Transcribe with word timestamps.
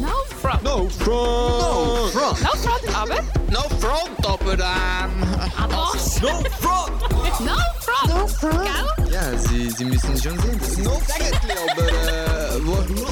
No 0.00 0.12
front. 0.28 0.62
No 0.62 0.88
front. 0.90 1.08
No 1.08 2.08
front. 2.12 2.42
No 2.42 2.50
front, 2.50 2.96
aber. 2.96 3.22
No 3.50 3.62
front, 3.80 4.26
aber 4.26 4.52
ähm. 4.52 5.10
Aber. 5.56 5.74
No 5.74 5.86
front. 5.96 7.00
No 7.40 7.56
front. 7.80 8.08
No 8.08 8.26
front. 8.26 8.68
Gell? 8.98 9.12
Ja, 9.12 9.38
Sie, 9.38 9.70
Sie 9.70 9.84
müssen 9.86 10.16
schon 10.18 10.38
sehen, 10.38 10.58
das 10.58 10.68
ist 10.68 10.84
no 10.84 11.00
Sägetli, 11.06 11.52
aber 11.70 11.88
äh, 11.88 12.66
wo, 12.66 12.72
No 12.72 13.06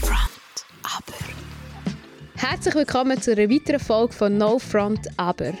front, 0.00 0.64
aber. 0.82 1.18
Herzlich 2.34 2.74
willkommen 2.74 3.22
zu 3.22 3.30
einer 3.32 3.48
weiteren 3.48 3.78
Folge 3.78 4.14
von 4.14 4.36
No 4.36 4.58
Front 4.58 5.06
Aber. 5.16 5.52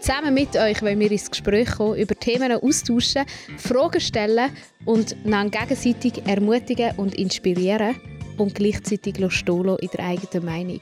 Zusammen 0.00 0.34
mit 0.34 0.54
euch 0.56 0.80
wollen 0.82 1.00
wir 1.00 1.10
ins 1.10 1.28
Gespräch 1.28 1.72
kommen, 1.72 1.96
über 1.98 2.14
Themen 2.14 2.52
austauschen, 2.52 3.24
Fragen 3.56 4.00
stellen 4.00 4.50
und 4.84 5.16
einander 5.24 5.58
gegenseitig 5.66 6.24
ermutigen 6.26 6.92
und 6.96 7.16
inspirieren 7.16 7.96
und 8.38 8.54
gleichzeitig 8.54 9.16
stehen 9.32 9.76
in 9.80 9.88
der 9.88 10.04
eigenen 10.04 10.44
Meinung. 10.44 10.80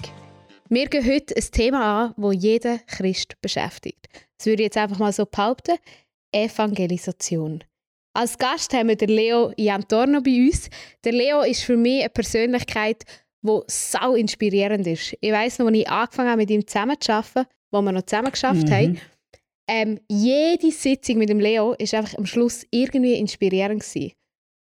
Wir 0.69 0.87
gehen 0.87 1.07
heute 1.07 1.37
ein 1.37 1.51
Thema 1.53 2.07
an, 2.07 2.15
das 2.17 2.43
jeden 2.43 2.81
Christ 2.87 3.41
beschäftigt. 3.41 4.09
Das 4.37 4.47
würde 4.47 4.63
ich 4.63 4.67
jetzt 4.67 4.77
einfach 4.77 4.99
mal 4.99 5.13
so 5.13 5.25
behaupten. 5.25 5.77
Evangelisation. 6.33 7.63
Als 8.15 8.37
Gast 8.39 8.73
haben 8.73 8.89
wir 8.89 8.97
den 8.97 9.11
Leo 9.11 9.53
Jantorno 9.57 10.21
bei 10.21 10.47
uns. 10.47 10.69
Der 11.05 11.13
Leo 11.13 11.43
ist 11.43 11.63
für 11.63 11.77
mich 11.77 12.01
eine 12.01 12.11
Persönlichkeit, 12.11 13.05
die 13.43 13.61
sau 13.69 14.15
inspirierend 14.15 14.87
ist. 14.87 15.15
Ich 15.21 15.33
weiss 15.33 15.59
noch, 15.59 15.67
als 15.67 15.77
ich 15.77 15.89
angefangen 15.89 16.31
habe, 16.31 16.41
mit 16.41 16.51
ihm 16.51 16.67
zusammen 16.67 16.97
zu 17.01 17.13
arbeiten, 17.13 17.47
wo 17.71 17.83
wir 17.83 17.93
noch 17.93 18.03
zusammen 18.03 18.33
geschafft 18.33 18.71
haben, 18.71 19.01
ähm, 19.69 20.01
jede 20.09 20.71
Sitzung 20.71 21.19
mit 21.19 21.29
dem 21.29 21.41
Leo 21.41 21.75
ist 21.75 21.95
einfach 21.95 22.17
am 22.17 22.27
Schluss 22.27 22.65
irgendwie 22.71 23.15
inspirierend 23.15 23.83
gewesen. 23.83 24.13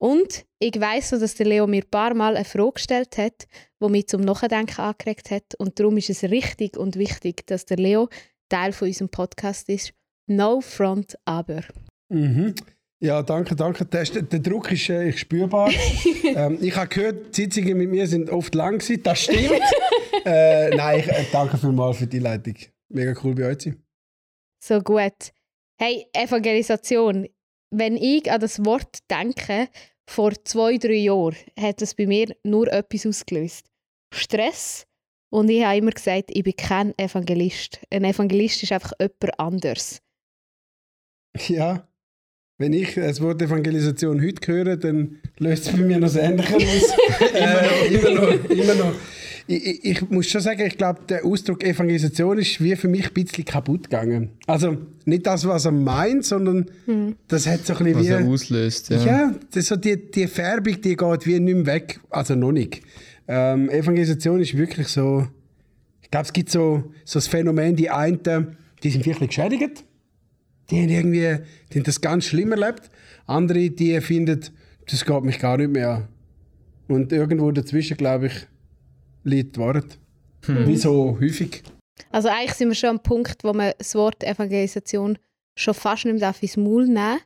Und 0.00 0.46
ich 0.58 0.74
noch, 0.76 1.20
dass 1.20 1.34
der 1.34 1.46
Leo 1.46 1.66
mir 1.66 1.82
ein 1.82 1.90
paar 1.90 2.14
Mal 2.14 2.34
eine 2.36 2.46
Frage 2.46 2.72
gestellt 2.72 3.18
hat, 3.18 3.46
die 3.82 3.88
mich 3.88 4.08
zum 4.08 4.22
Nachdenken 4.22 4.80
angeregt 4.80 5.30
hat. 5.30 5.54
Und 5.58 5.78
darum 5.78 5.98
ist 5.98 6.08
es 6.08 6.24
richtig 6.24 6.78
und 6.78 6.96
wichtig, 6.96 7.46
dass 7.46 7.66
der 7.66 7.76
Leo 7.76 8.08
Teil 8.48 8.72
von 8.72 8.88
unserem 8.88 9.10
Podcast 9.10 9.68
ist. 9.68 9.92
No 10.26 10.60
front, 10.60 11.18
aber. 11.26 11.62
Mhm. 12.08 12.54
Ja, 13.02 13.22
danke, 13.22 13.54
danke. 13.54 13.84
Der, 13.84 14.04
der 14.04 14.38
Druck 14.40 14.72
ist 14.72 14.88
äh, 14.88 15.12
spürbar. 15.12 15.70
ähm, 16.24 16.58
ich 16.60 16.76
habe 16.76 16.88
gehört, 16.88 17.36
die 17.36 17.42
Sitzungen 17.42 17.76
mit 17.76 17.90
mir 17.90 18.06
sind 18.06 18.30
oft 18.30 18.54
lang 18.54 18.78
gewesen. 18.78 19.02
Das 19.02 19.22
stimmt. 19.22 19.60
äh, 20.24 20.70
nein, 20.76 21.00
ich, 21.00 21.08
äh, 21.08 21.24
danke 21.32 21.58
vielmals 21.58 21.98
für 21.98 22.06
die 22.06 22.18
Leitung. 22.18 22.56
Mega 22.88 23.14
cool 23.22 23.34
bei 23.34 23.46
euch 23.46 23.58
zu 23.58 23.70
sein. 23.70 23.82
So 24.62 24.80
gut. 24.80 25.32
Hey, 25.78 26.06
Evangelisation. 26.12 27.28
Wenn 27.70 27.96
ich 27.96 28.30
an 28.30 28.40
das 28.40 28.64
Wort 28.64 28.98
denke, 29.10 29.68
vor 30.10 30.32
zwei, 30.44 30.76
drei 30.76 30.94
Jahren, 30.94 31.36
hat 31.56 31.80
es 31.82 31.94
bei 31.94 32.04
mir 32.04 32.34
nur 32.42 32.66
etwas 32.72 33.06
ausgelöst. 33.06 33.66
Stress. 34.12 34.84
Und 35.32 35.48
ich 35.48 35.64
habe 35.64 35.76
immer 35.76 35.92
gesagt, 35.92 36.30
ich 36.32 36.42
bin 36.42 36.56
kein 36.56 36.98
Evangelist. 36.98 37.80
Ein 37.90 38.02
Evangelist 38.02 38.64
ist 38.64 38.72
einfach 38.72 38.92
jemand 38.98 39.38
anders. 39.38 40.02
Ja, 41.46 41.88
wenn 42.60 42.74
ich 42.74 42.94
das 42.94 43.22
Wort 43.22 43.40
Evangelisation 43.40 44.20
heute 44.20 44.52
höre, 44.52 44.76
dann 44.76 45.16
löst 45.38 45.66
es 45.66 45.72
bei 45.72 45.78
mir 45.78 45.98
noch 45.98 46.12
das 46.12 46.16
Ähnliche 46.16 46.56
aus. 46.56 46.62
äh, 47.34 47.94
immer 47.94 48.10
noch. 48.10 48.50
Immer 48.50 48.74
noch. 48.74 48.94
Ich, 49.46 49.66
ich, 49.66 49.84
ich 49.84 50.10
muss 50.10 50.26
schon 50.26 50.42
sagen, 50.42 50.60
ich 50.66 50.76
glaube, 50.76 51.00
der 51.08 51.24
Ausdruck 51.24 51.64
Evangelisation 51.64 52.36
ist 52.36 52.62
wie 52.62 52.76
für 52.76 52.88
mich 52.88 53.06
ein 53.06 53.14
bisschen 53.14 53.46
kaputt 53.46 53.84
gegangen. 53.84 54.32
Also 54.46 54.76
nicht 55.06 55.26
das, 55.26 55.46
was 55.46 55.64
er 55.64 55.72
meint, 55.72 56.26
sondern 56.26 56.66
das 57.28 57.46
hat 57.46 57.64
so 57.64 57.72
ein 57.72 57.84
bisschen 57.84 57.98
Was 57.98 58.06
wie... 58.06 58.10
er 58.10 58.26
auslöst, 58.26 58.90
ja. 58.90 59.04
Ja, 59.06 59.34
das 59.52 59.66
so 59.66 59.76
die, 59.76 60.10
die 60.10 60.26
Färbung, 60.26 60.78
die 60.82 60.96
geht 60.96 61.26
wie 61.26 61.40
nicht 61.40 61.54
mehr 61.54 61.66
weg. 61.66 62.00
Also 62.10 62.34
noch 62.34 62.52
nicht. 62.52 62.82
Ähm, 63.26 63.70
Evangelisation 63.70 64.38
ist 64.38 64.54
wirklich 64.54 64.88
so. 64.88 65.26
Ich 66.02 66.10
glaube, 66.10 66.26
es 66.26 66.32
gibt 66.34 66.50
so, 66.50 66.92
so 67.06 67.18
das 67.18 67.26
Phänomen, 67.26 67.74
die 67.74 67.88
einen, 67.88 68.20
die 68.82 68.90
sind 68.90 69.06
wirklich 69.06 69.30
geschädigt. 69.30 69.82
Die 70.70 70.80
haben 70.80 70.88
irgendwie 70.88 71.38
die 71.72 71.78
haben 71.78 71.84
das 71.84 72.00
ganz 72.00 72.26
schlimm 72.26 72.52
erlebt. 72.52 72.90
Andere, 73.26 73.70
die 73.70 74.00
finden, 74.00 74.44
das 74.88 75.04
geht 75.04 75.22
mich 75.22 75.38
gar 75.38 75.56
nicht 75.56 75.70
mehr 75.70 75.90
an. 75.90 76.08
Und 76.88 77.12
irgendwo 77.12 77.50
dazwischen, 77.52 77.96
glaube 77.96 78.26
ich, 78.26 78.46
liegt 79.24 79.56
die 79.56 79.60
Wahrheit. 79.60 79.98
Wie 80.46 80.76
so 80.76 81.18
häufig. 81.20 81.62
Also 82.10 82.28
eigentlich 82.28 82.54
sind 82.54 82.68
wir 82.68 82.74
schon 82.74 82.90
am 82.90 83.02
Punkt, 83.02 83.44
wo 83.44 83.52
man 83.52 83.72
das 83.78 83.94
Wort 83.94 84.24
Evangelisation 84.24 85.18
schon 85.56 85.74
fast 85.74 86.06
nicht 86.06 86.18
mehr 86.18 86.34
ins 86.40 86.56
Maul 86.56 86.84
nehmen 86.84 86.94
darf, 86.94 87.20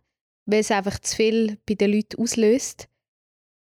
weil 0.47 0.61
es 0.61 0.71
einfach 0.71 0.99
zu 0.99 1.17
viel 1.17 1.59
bei 1.67 1.75
den 1.75 1.93
Leuten 1.93 2.21
auslöst. 2.21 2.89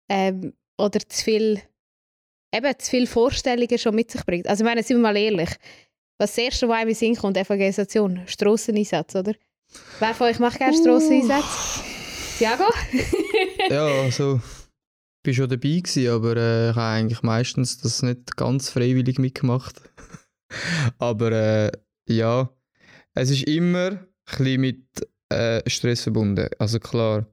Ähm, 0.09 0.53
oder 0.77 0.99
zu 0.99 1.23
viel, 1.23 1.61
eben 2.55 2.79
zu 2.79 2.89
viele 2.89 3.07
Vorstellungen 3.07 3.77
schon 3.77 3.95
mit 3.95 4.09
sich 4.09 4.25
bringt. 4.25 4.47
Also 4.47 4.63
ich 4.63 4.69
meine, 4.69 4.83
sind 4.83 4.97
wir 4.97 5.03
mal 5.03 5.17
ehrlich, 5.17 5.49
was 6.17 6.35
das 6.35 6.37
erste, 6.37 6.67
was 6.67 6.77
einem 6.77 6.89
in 6.89 6.95
den 6.95 6.99
Sinn 6.99 7.15
kommt, 7.15 7.37
Evangelisation, 7.37 8.21
Strasseneinsatz, 8.25 9.15
oder? 9.15 9.33
Wer 9.99 10.13
von 10.13 10.27
euch 10.27 10.39
macht 10.39 10.57
gerne 10.57 10.77
Strasseneinsatz? 10.77 11.83
Thiago? 12.37 12.65
Ja, 13.69 13.85
also 13.85 14.41
ich 15.23 15.37
war 15.37 15.45
schon 15.45 15.49
dabei, 15.49 15.79
gewesen, 15.79 16.09
aber 16.09 16.35
äh, 16.35 16.69
ich 16.71 16.75
habe 16.75 16.87
eigentlich 16.87 17.21
meistens 17.21 17.77
das 17.77 18.01
nicht 18.01 18.35
ganz 18.35 18.69
freiwillig 18.69 19.19
mitgemacht. 19.19 19.81
aber 20.97 21.31
äh, 21.31 21.71
ja, 22.09 22.49
es 23.13 23.29
ist 23.29 23.43
immer 23.43 23.91
ein 23.91 24.07
bisschen 24.25 24.61
mit 24.61 24.85
äh, 25.29 25.61
Stress 25.69 26.01
verbunden, 26.01 26.49
also 26.57 26.79
klar. 26.79 27.27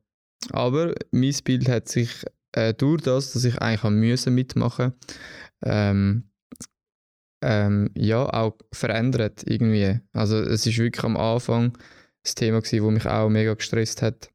Aber 0.52 0.94
mein 1.10 1.34
Bild 1.44 1.68
hat 1.68 1.88
sich 1.88 2.10
äh, 2.52 2.74
durch 2.74 3.02
das, 3.02 3.32
dass 3.32 3.44
ich 3.44 3.58
eigentlich 3.58 3.90
müssen 3.90 4.34
mitmachen 4.34 4.92
ähm, 5.64 6.30
ähm, 7.42 7.90
ja, 7.96 8.24
auch 8.26 8.56
verändert 8.72 9.42
irgendwie. 9.46 10.00
Also 10.12 10.38
es 10.38 10.66
ist 10.66 10.78
wirklich 10.78 11.04
am 11.04 11.16
Anfang 11.16 11.76
das 12.24 12.34
Thema 12.34 12.60
gewesen, 12.60 12.84
wo 12.84 12.90
mich 12.90 13.06
auch 13.06 13.28
mega 13.28 13.54
gestresst 13.54 14.02
hat. 14.02 14.30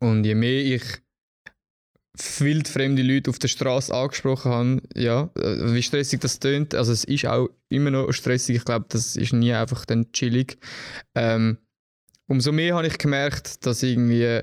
Und 0.00 0.24
je 0.24 0.34
mehr 0.34 0.64
ich 0.64 0.82
wildfremde 2.38 3.02
Leute 3.02 3.30
auf 3.30 3.38
der 3.38 3.48
Straße 3.48 3.94
angesprochen 3.94 4.50
habe, 4.50 4.82
ja, 4.94 5.30
äh, 5.36 5.74
wie 5.74 5.82
stressig 5.82 6.20
das 6.20 6.38
tönt, 6.38 6.74
also 6.74 6.92
es 6.92 7.04
ist 7.04 7.26
auch 7.26 7.48
immer 7.68 7.90
noch 7.90 8.10
stressig, 8.12 8.56
ich 8.56 8.64
glaube, 8.64 8.86
das 8.88 9.16
ist 9.16 9.32
nie 9.32 9.52
einfach 9.52 9.84
dann 9.84 10.10
chillig. 10.12 10.58
Ähm, 11.14 11.58
umso 12.26 12.52
mehr 12.52 12.74
habe 12.74 12.86
ich 12.86 12.98
gemerkt, 12.98 13.66
dass 13.66 13.82
irgendwie 13.82 14.40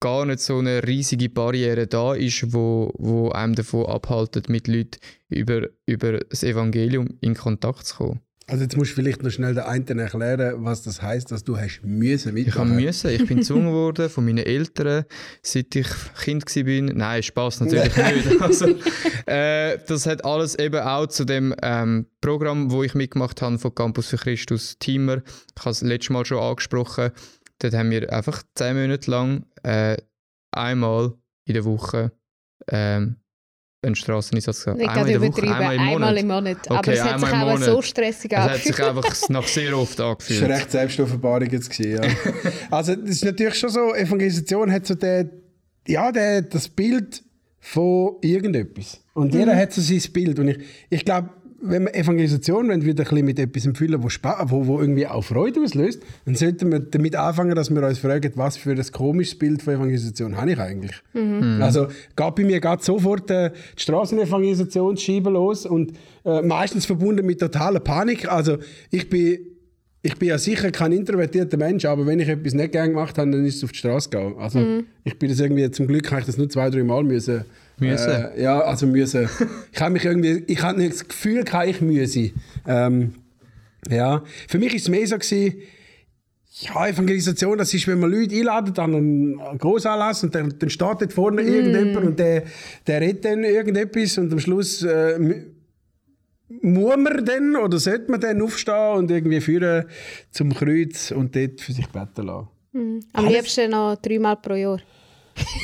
gar 0.00 0.26
nicht 0.26 0.40
so 0.40 0.58
eine 0.58 0.86
riesige 0.86 1.28
Barriere 1.28 1.86
da 1.86 2.14
ist, 2.14 2.52
wo, 2.52 2.92
wo 2.98 3.30
einem 3.30 3.54
davon 3.54 3.86
abhaltet, 3.86 4.48
mit 4.48 4.68
Leuten 4.68 5.00
über, 5.28 5.68
über 5.86 6.18
das 6.18 6.42
Evangelium 6.44 7.18
in 7.20 7.34
Kontakt 7.34 7.86
zu 7.86 7.96
kommen. 7.96 8.20
Also 8.50 8.62
jetzt 8.62 8.78
musst 8.78 8.92
du 8.92 8.94
vielleicht 8.94 9.22
noch 9.22 9.30
schnell 9.30 9.54
den 9.54 9.64
einen 9.64 9.98
erklären, 9.98 10.64
was 10.64 10.82
das 10.82 11.02
heißt, 11.02 11.30
dass 11.30 11.44
du 11.44 11.58
hast 11.58 11.82
müssen 11.84 12.34
Ich 12.34 12.54
habe 12.54 12.64
mitmachen. 12.64 12.76
müssen, 12.76 13.10
ich 13.10 13.26
bin 13.26 13.38
gezwungen 13.38 13.72
worden 13.72 14.08
von 14.08 14.24
meinen 14.24 14.38
Eltern, 14.38 15.04
seit 15.42 15.76
ich 15.76 15.86
Kind 16.22 16.46
war. 16.46 16.94
Nein, 16.94 17.22
Spaß 17.22 17.60
natürlich 17.60 17.94
nicht. 18.24 18.40
Also, 18.40 18.74
äh, 19.26 19.78
das 19.86 20.06
hat 20.06 20.24
alles 20.24 20.58
eben 20.58 20.80
auch 20.80 21.08
zu 21.08 21.26
dem 21.26 21.54
ähm, 21.62 22.06
Programm, 22.22 22.70
wo 22.70 22.82
ich 22.82 22.94
mitgemacht 22.94 23.42
habe 23.42 23.58
von 23.58 23.74
Campus 23.74 24.08
für 24.08 24.16
Christus 24.16 24.78
Teamer. 24.78 25.18
Ich 25.54 25.60
habe 25.62 25.70
es 25.70 25.82
letztes 25.82 26.10
Mal 26.10 26.24
schon 26.24 26.38
angesprochen. 26.38 27.10
Dort 27.58 27.74
haben 27.74 27.90
wir 27.90 28.10
einfach 28.10 28.42
zehn 28.54 28.80
Monate 28.80 29.10
lang 29.10 29.44
äh, 29.62 29.98
einmal 30.52 31.12
in 31.44 31.52
der 31.52 31.66
Woche 31.66 32.12
ähm, 32.68 33.16
einen 33.82 33.94
Strasseneinsatz 33.94 34.64
gehabt. 34.64 34.80
Ich 34.80 34.88
Einmal 34.88 35.04
kann 35.04 35.06
in 35.06 35.12
der 35.12 35.20
Woche, 35.20 35.40
übertrieben, 35.40 35.54
einmal 35.54 35.74
im 35.76 35.84
Monat. 35.84 36.08
einmal 36.08 36.18
im 36.18 36.26
Monat. 36.26 36.70
Aber 36.70 36.78
Okay, 36.80 36.92
es 36.94 37.02
hat 37.04 37.20
sich 37.20 37.28
auch 37.32 37.58
so 37.58 37.82
stressig 37.82 38.32
Es 38.32 38.38
hat 38.38 38.56
sich 38.56 38.80
angefühlt. 38.82 38.88
einfach 39.06 39.28
nach 39.28 39.46
sehr 39.46 39.78
oft 39.78 39.92
Das 39.92 39.98
war 40.04 40.10
angefühlt. 40.12 40.50
recht 40.50 40.70
Selbstoffenbarung 40.72 41.48
jetzt. 41.50 41.70
Gewesen, 41.70 42.02
ja. 42.02 42.10
also 42.70 42.94
das 42.96 43.10
ist 43.10 43.24
natürlich 43.24 43.54
schon 43.54 43.70
so, 43.70 43.94
Evangelisation 43.94 44.72
hat 44.72 44.86
so 44.86 44.94
den, 44.94 45.30
ja, 45.86 46.10
den, 46.10 46.48
das 46.50 46.68
Bild 46.68 47.22
von 47.60 48.16
irgendetwas. 48.20 49.00
Und 49.14 49.32
jeder 49.34 49.54
hat 49.56 49.72
so 49.72 49.80
sein 49.80 50.02
Bild. 50.12 50.38
Und 50.40 50.48
ich, 50.48 50.58
ich 50.90 51.04
glaube, 51.04 51.30
wenn 51.60 51.84
wir 51.84 51.94
Evangelisation 51.94 52.68
wenn 52.68 52.82
wir 52.82 52.88
wieder 52.88 53.04
ein 53.04 53.08
bisschen 53.08 53.24
mit 53.24 53.38
etwas 53.38 53.66
empfüllen, 53.66 54.02
wo, 54.02 54.08
wo, 54.08 54.66
wo 54.66 54.80
irgendwie 54.80 55.06
auch 55.06 55.24
Freude 55.24 55.60
auslöst, 55.60 56.02
dann 56.24 56.34
sollten 56.34 56.70
wir 56.70 56.80
damit 56.80 57.16
anfangen, 57.16 57.54
dass 57.54 57.70
wir 57.70 57.82
uns 57.82 57.98
fragen, 57.98 58.32
was 58.36 58.56
für 58.56 58.70
ein 58.70 58.92
komisches 58.92 59.38
Bild 59.38 59.62
von 59.62 59.74
Evangelisation 59.74 60.36
habe 60.36 60.52
ich 60.52 60.58
eigentlich. 60.58 61.02
Also 61.60 61.86
geht 62.14 62.34
bei 62.34 62.44
mir 62.44 62.60
geht 62.60 62.82
sofort 62.82 63.30
äh, 63.30 63.50
die 63.76 63.82
Straßenevangelisationsscheibe 63.82 65.30
los 65.30 65.66
und 65.66 65.92
äh, 66.24 66.42
meistens 66.42 66.86
verbunden 66.86 67.26
mit 67.26 67.40
totaler 67.40 67.80
Panik. 67.80 68.30
Also 68.30 68.58
ich 68.90 69.08
bin 69.08 69.38
ich 70.00 70.16
bin 70.16 70.28
ja 70.28 70.38
sicher 70.38 70.70
kein 70.70 70.92
introvertierter 70.92 71.56
Mensch, 71.56 71.84
aber 71.84 72.06
wenn 72.06 72.20
ich 72.20 72.28
etwas 72.28 72.54
nicht 72.54 72.70
gern 72.70 72.90
gemacht 72.90 73.18
habe, 73.18 73.30
dann 73.32 73.44
ist 73.44 73.56
es 73.56 73.64
auf 73.64 73.72
die 73.72 73.78
Straße 73.78 74.10
gehen. 74.10 74.36
Also 74.38 74.60
ich 75.02 75.18
bin 75.18 75.28
das 75.28 75.40
irgendwie, 75.40 75.68
zum 75.72 75.88
Glück 75.88 76.08
habe 76.12 76.20
ich 76.20 76.26
das 76.26 76.38
nur 76.38 76.48
zwei, 76.48 76.70
drei 76.70 76.84
Mal 76.84 77.02
müssen. 77.02 77.44
Müssen? 77.78 78.10
Äh, 78.10 78.42
ja, 78.42 78.60
also 78.60 78.86
müssen. 78.86 79.28
ich 79.72 79.80
habe 79.80 79.92
mich 79.92 80.04
irgendwie, 80.04 80.44
ich 80.46 80.62
hatte 80.62 80.78
nicht 80.78 80.92
das 80.92 81.08
Gefühl, 81.08 81.44
ich 81.66 81.80
müsse. 81.80 82.30
Ähm, 82.66 83.14
ja, 83.88 84.22
für 84.48 84.58
mich 84.58 84.72
war 84.72 84.76
es 84.76 84.88
mehr 84.88 85.06
so, 85.06 85.16
gewesen, 85.16 85.62
ja, 86.60 86.88
Evangelisation, 86.88 87.58
das 87.58 87.72
ist, 87.72 87.86
wenn 87.86 88.00
man 88.00 88.10
Leute 88.10 88.34
einladet 88.34 88.78
an 88.78 88.94
einen 88.94 89.58
Grossanlass 89.58 90.24
und 90.24 90.34
dann, 90.34 90.54
dann 90.58 90.70
dort 90.76 91.12
vorne 91.12 91.42
irgendjemand 91.42 92.06
und 92.06 92.18
der, 92.18 92.44
der 92.86 93.00
redet 93.00 93.24
dann 93.24 93.44
irgendetwas 93.44 94.18
und 94.18 94.32
am 94.32 94.40
Schluss 94.40 94.82
äh, 94.82 95.44
muss 96.48 96.96
man 96.96 97.24
dann 97.24 97.56
oder 97.56 97.78
sollte 97.78 98.10
man 98.10 98.20
dann 98.20 98.42
aufstehen 98.42 98.96
und 98.96 99.10
irgendwie 99.10 99.40
führen 99.40 99.84
zum 100.30 100.52
Kreuz 100.52 101.12
und 101.12 101.36
dort 101.36 101.60
für 101.60 101.72
sich 101.72 101.86
beten 101.88 102.26
lassen. 102.26 102.48
Am 103.12 103.26
liebsten 103.26 103.70
noch 103.70 103.96
dreimal 103.96 104.36
pro 104.36 104.54
Jahr. 104.54 104.80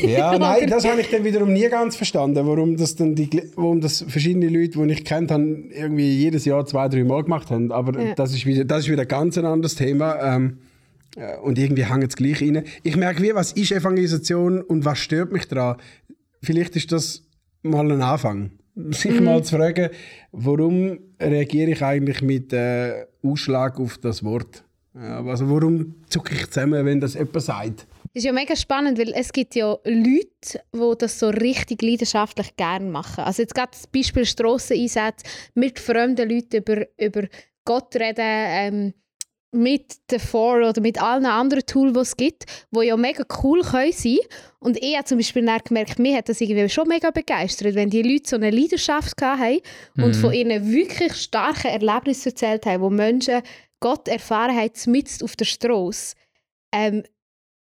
Ja, 0.03 0.39
nein, 0.39 0.69
das 0.69 0.85
habe 0.85 1.01
ich 1.01 1.11
dann 1.11 1.25
wiederum 1.25 1.53
nie 1.53 1.69
ganz 1.69 1.97
verstanden, 1.97 2.47
warum 2.47 2.77
das 2.77 2.95
dann 2.97 3.15
die, 3.15 3.29
warum 3.57 3.81
das 3.81 4.05
verschiedene 4.09 4.49
Leute, 4.49 4.79
die 4.87 4.93
ich 4.93 5.05
kennt 5.05 5.31
habe, 5.31 5.45
irgendwie 5.71 6.11
jedes 6.17 6.45
Jahr 6.45 6.65
zwei, 6.67 6.89
drei 6.89 7.05
Mal 7.05 7.23
gemacht 7.25 7.51
haben. 7.51 7.71
Aber 7.73 7.99
Ja. 8.01 8.15
das 8.15 8.33
ist 8.35 8.47
wieder, 8.47 8.65
das 8.65 8.81
ist 8.85 8.91
wieder 8.91 9.07
ganz 9.07 9.39
ein 9.39 9.45
anderes 9.47 9.75
Thema. 9.75 10.37
Ähm, 10.37 10.59
äh, 11.17 11.37
und 11.39 11.59
irgendwie 11.59 11.85
hängt 11.85 12.05
es 12.09 12.17
gleich 12.17 12.41
rein. 12.43 12.65
Ich 12.83 12.97
merke, 12.97 13.23
wie, 13.23 13.35
was 13.35 13.53
ist 13.53 13.73
Evangelisation 13.73 14.61
und 14.63 14.85
was 14.85 14.99
stört 14.99 15.33
mich 15.33 15.47
daran? 15.49 15.77
Vielleicht 16.43 16.77
ist 16.77 16.93
das 16.93 17.23
mal 17.63 17.91
ein 17.91 18.03
Anfang. 18.03 18.51
Sich 18.91 19.21
mal 19.21 19.43
zu 19.45 19.57
fragen, 19.57 19.91
warum 20.33 20.99
reagiere 21.21 21.71
ich 21.71 21.83
eigentlich 21.83 22.23
mit 22.23 22.53
äh, 22.53 23.07
Ausschlag 23.23 23.79
auf 23.79 23.99
das 23.99 24.25
Wort? 24.25 24.65
Also 24.95 25.49
warum 25.51 25.95
zucke 26.09 26.35
ich 26.35 26.49
zusammen, 26.51 26.85
wenn 26.87 27.01
das 27.01 27.15
jemand 27.15 27.41
sagt? 27.43 27.87
Das 28.15 28.23
ist 28.23 28.27
ja 28.27 28.33
mega 28.33 28.55
spannend, 28.55 28.97
weil 28.97 29.13
es 29.13 29.33
gibt 29.33 29.57
ja 29.57 29.77
Leute, 29.85 30.63
die 30.73 30.93
das 30.99 31.19
so 31.19 31.31
richtig 31.31 31.83
leidenschaftlich 31.83 32.55
gerne 32.55 32.89
machen. 32.89 33.25
Also 33.25 33.43
jetzt 33.43 33.57
gerade 33.57 33.73
das 33.73 33.89
Beispiel 33.89 34.25
Strasseneinsätze, 34.25 35.27
mit 35.55 35.81
fremden 35.81 36.31
Leuten 36.31 36.59
über, 36.59 36.87
über 36.97 37.27
Gott 37.65 37.97
reden, 37.97 38.21
ähm, 38.21 38.95
mit 39.51 40.11
den 40.13 40.21
Four 40.21 40.69
oder 40.69 40.81
mit 40.81 41.03
allen 41.03 41.27
anderen 41.27 41.67
Tools, 41.67 41.93
die 41.93 42.01
es 42.01 42.17
gibt, 42.17 42.45
die 42.71 42.87
ja 42.87 42.97
mega 42.97 43.25
cool 43.43 43.63
können 43.63 43.93
sein 43.93 44.19
Und 44.61 44.77
ich 44.81 44.95
habe 44.97 45.07
zum 45.07 45.19
Beispiel 45.19 45.43
gemerkt, 45.43 45.99
mir 45.99 46.17
hat 46.17 46.29
das 46.29 46.41
irgendwie 46.41 46.69
schon 46.69 46.87
mega 46.87 47.11
begeistert, 47.11 47.75
wenn 47.75 47.91
die 47.91 48.03
Leute 48.03 48.29
so 48.29 48.37
eine 48.37 48.51
Leidenschaft 48.51 49.21
hatten 49.23 49.61
und 49.97 50.15
von 50.15 50.33
ihren 50.33 50.71
wirklich 50.71 51.15
starken 51.15 51.69
Erlebnissen 51.69 52.29
erzählt 52.29 52.65
haben, 52.67 52.83
wo 52.83 52.91
Menschen 52.91 53.43
Gott 53.81 54.07
erfahren 54.07 54.57
haben, 54.57 54.73
mitten 54.87 55.25
auf 55.25 55.35
der 55.35 55.47
Straße. 55.47 56.15
Ähm, 56.73 57.05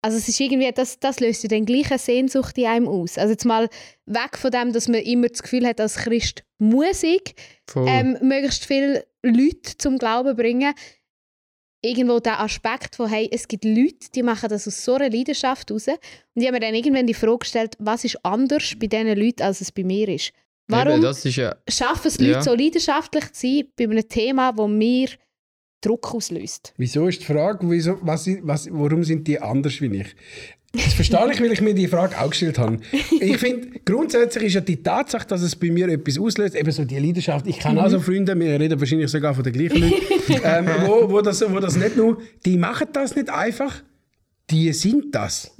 also 0.04 0.18
es 0.18 0.28
ist 0.28 0.40
irgendwie, 0.40 0.70
das, 0.72 0.98
das 0.98 1.20
löst 1.20 1.44
ja 1.44 1.48
dann 1.48 1.64
gleich 1.64 1.90
eine 1.90 1.98
Sehnsucht 1.98 2.58
in 2.58 2.66
einem 2.66 2.88
aus. 2.88 3.18
Also 3.18 3.30
jetzt 3.32 3.44
mal 3.44 3.68
weg 4.06 4.36
von 4.36 4.50
dem, 4.50 4.72
dass 4.72 4.88
man 4.88 5.00
immer 5.00 5.28
das 5.28 5.42
Gefühl 5.42 5.66
hat, 5.66 5.80
als 5.80 5.96
Christ 5.96 6.42
muss 6.58 7.02
ich 7.04 7.34
ähm, 7.76 8.18
möglichst 8.20 8.66
viele 8.66 9.06
Leute 9.22 9.76
zum 9.78 9.98
Glauben 9.98 10.36
bringen. 10.36 10.74
Irgendwo 11.84 12.20
der 12.20 12.40
Aspekt 12.40 12.94
von, 12.94 13.08
hey, 13.08 13.28
es 13.32 13.48
gibt 13.48 13.64
Leute, 13.64 14.08
die 14.14 14.22
machen 14.22 14.48
das 14.48 14.68
aus 14.68 14.84
so 14.84 14.94
einer 14.94 15.10
Leidenschaft 15.10 15.70
raus. 15.72 15.88
Und 15.88 15.98
ich 16.34 16.46
habe 16.46 16.52
mir 16.52 16.60
dann 16.60 16.74
irgendwann 16.74 17.06
die 17.08 17.14
Frage 17.14 17.38
gestellt, 17.38 17.74
was 17.80 18.04
ist 18.04 18.24
anders 18.24 18.74
bei 18.78 18.86
diesen 18.86 19.16
Leuten, 19.16 19.42
als 19.42 19.60
es 19.60 19.72
bei 19.72 19.82
mir 19.82 20.08
ist? 20.08 20.32
Warum 20.68 20.92
Eben, 20.94 21.02
das 21.02 21.24
ist 21.24 21.36
ja, 21.36 21.56
schaffen 21.68 22.06
es 22.06 22.18
Leute, 22.18 22.32
Ja. 22.32 22.42
so 22.42 22.54
leidenschaftlich 22.54 23.32
zu 23.32 23.40
sein 23.46 23.64
bei 23.76 23.84
einem 23.84 24.08
Thema, 24.08 24.52
das 24.52 24.68
mir 24.68 25.08
Druck 25.82 26.14
auslöst? 26.14 26.72
Wieso 26.78 27.06
ist 27.08 27.20
die 27.20 27.26
Frage, 27.26 27.68
wieso, 27.68 27.98
was, 28.00 28.26
was, 28.42 28.68
warum 28.70 29.04
sind 29.04 29.28
die 29.28 29.38
anders 29.38 29.80
wie 29.80 29.94
ich? 29.94 30.16
Das 30.74 30.94
verstehe 30.94 31.30
ich, 31.30 31.40
weil 31.40 31.52
ich 31.52 31.60
mir 31.60 31.74
die 31.74 31.86
Frage 31.86 32.18
auch 32.18 32.30
gestellt 32.30 32.58
habe. 32.58 32.78
Ich 33.20 33.36
finde, 33.36 33.78
grundsätzlich 33.84 34.44
ist 34.44 34.54
ja 34.54 34.60
die 34.62 34.82
Tatsache, 34.82 35.26
dass 35.26 35.42
es 35.42 35.54
bei 35.54 35.70
mir 35.70 35.86
etwas 35.88 36.18
auslöst, 36.18 36.54
eben 36.54 36.70
so 36.70 36.84
die 36.86 36.98
Leidenschaft. 36.98 37.46
Ich 37.46 37.58
kenne 37.58 37.84
auch 37.84 37.90
so 37.90 38.00
Freunde, 38.00 38.38
wir 38.38 38.58
reden 38.58 38.80
wahrscheinlich 38.80 39.10
sogar 39.10 39.34
von 39.34 39.44
den 39.44 39.52
gleichen 39.52 39.82
Leuten, 39.82 40.02
ähm, 40.44 40.66
wo, 40.86 41.10
wo, 41.10 41.20
das, 41.20 41.42
wo 41.46 41.60
das 41.60 41.76
nicht 41.76 41.98
nur, 41.98 42.22
die 42.46 42.56
machen 42.56 42.88
das 42.94 43.14
nicht 43.14 43.28
einfach, 43.28 43.82
die 44.50 44.72
sind 44.72 45.14
das. 45.14 45.54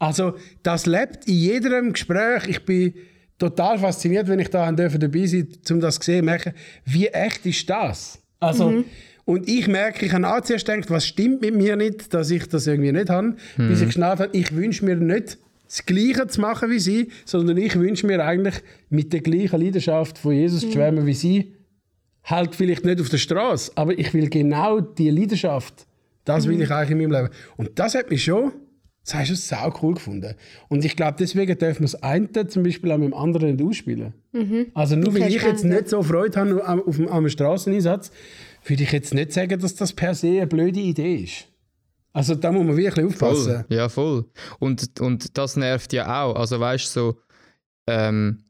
Also, 0.00 0.34
das 0.64 0.86
lebt 0.86 1.26
in 1.28 1.34
jedem 1.34 1.92
Gespräch. 1.92 2.48
Ich 2.48 2.64
bin 2.64 2.94
total 3.38 3.78
fasziniert, 3.78 4.26
wenn 4.26 4.40
ich 4.40 4.50
da 4.50 4.70
dabei 4.72 5.26
sein 5.26 5.48
um 5.70 5.80
das 5.80 6.00
zu 6.00 6.04
sehen, 6.06 6.24
merke, 6.24 6.52
wie 6.84 7.06
echt 7.06 7.46
ist 7.46 7.70
das? 7.70 8.18
Also, 8.40 8.84
und 9.28 9.46
ich 9.46 9.68
merke, 9.68 10.06
ich 10.06 10.12
habe 10.14 10.26
auch 10.26 10.40
zuerst 10.40 10.64
gedacht, 10.64 10.88
was 10.88 11.06
stimmt 11.06 11.42
mit 11.42 11.54
mir 11.54 11.76
nicht, 11.76 12.14
dass 12.14 12.30
ich 12.30 12.48
das 12.48 12.66
irgendwie 12.66 12.92
nicht 12.92 13.10
habe, 13.10 13.36
bis 13.58 13.82
ich 13.82 13.88
geschnallt 13.88 14.20
habe, 14.20 14.30
ich 14.34 14.56
wünsche 14.56 14.86
mir 14.86 14.96
nicht 14.96 15.36
das 15.66 15.84
Gleiche 15.84 16.26
zu 16.28 16.40
machen 16.40 16.70
wie 16.70 16.78
sie, 16.78 17.08
sondern 17.26 17.58
ich 17.58 17.78
wünsche 17.78 18.06
mir 18.06 18.24
eigentlich 18.24 18.54
mit 18.88 19.12
der 19.12 19.20
gleichen 19.20 19.60
Leidenschaft 19.60 20.16
von 20.16 20.32
Jesus 20.32 20.62
zu 20.62 20.72
schwärmen 20.72 21.04
wie 21.04 21.12
sie. 21.12 21.52
Halt 22.24 22.54
vielleicht 22.54 22.86
nicht 22.86 23.02
auf 23.02 23.10
der 23.10 23.18
Straße, 23.18 23.72
aber 23.74 23.98
ich 23.98 24.14
will 24.14 24.30
genau 24.30 24.80
die 24.80 25.10
Leidenschaft. 25.10 25.86
Das 26.24 26.48
will 26.48 26.62
ich 26.62 26.70
eigentlich 26.70 26.92
in 26.92 26.96
meinem 26.96 27.12
Leben. 27.12 27.34
Und 27.58 27.78
das 27.78 27.96
hat 27.96 28.08
mich 28.08 28.24
schon, 28.24 28.52
das 29.10 29.14
hast 29.14 29.30
du 29.30 29.34
sau 29.36 29.72
cool 29.82 29.94
gefunden. 29.94 30.34
Und 30.68 30.84
ich 30.84 30.94
glaube, 30.96 31.16
deswegen 31.18 31.58
dürfen 31.58 31.80
wir 31.80 31.86
das 31.86 32.02
eine 32.02 32.46
zum 32.48 32.62
Beispiel 32.62 32.92
auch 32.92 32.98
mit 32.98 33.08
dem 33.08 33.14
anderen 33.14 33.56
nicht 33.56 33.64
ausspielen. 33.64 34.12
Also 34.74 34.96
nur 34.96 35.14
weil 35.14 35.22
Okay, 35.22 35.36
ich 35.36 35.42
jetzt 35.42 35.64
nicht 35.64 35.88
so 35.88 36.02
Freude 36.02 36.38
habe 36.38 36.64
am- 36.66 36.82
auf 36.82 36.96
dem, 36.96 37.08
am 37.08 37.28
Straßeneinsatz, 37.28 38.10
würde 38.66 38.82
ich 38.82 38.92
jetzt 38.92 39.14
nicht 39.14 39.32
sagen, 39.32 39.58
dass 39.60 39.74
das 39.74 39.92
per 39.92 40.14
se 40.14 40.28
eine 40.28 40.46
blöde 40.46 40.80
Idee 40.80 41.16
ist. 41.16 41.46
Also 42.12 42.34
da 42.34 42.52
muss 42.52 42.66
man 42.66 42.76
wirklich 42.76 43.04
aufpassen. 43.06 43.64
Voll. 43.68 43.76
Ja, 43.76 43.88
voll. 43.88 44.24
Und, 44.58 45.00
und 45.00 45.36
das 45.38 45.56
nervt 45.56 45.92
ja 45.92 46.24
auch. 46.24 46.34
Also 46.36 46.58
weißt 46.60 46.94
du, 46.96 47.00
so, 47.00 47.18
ähm, 47.86 48.44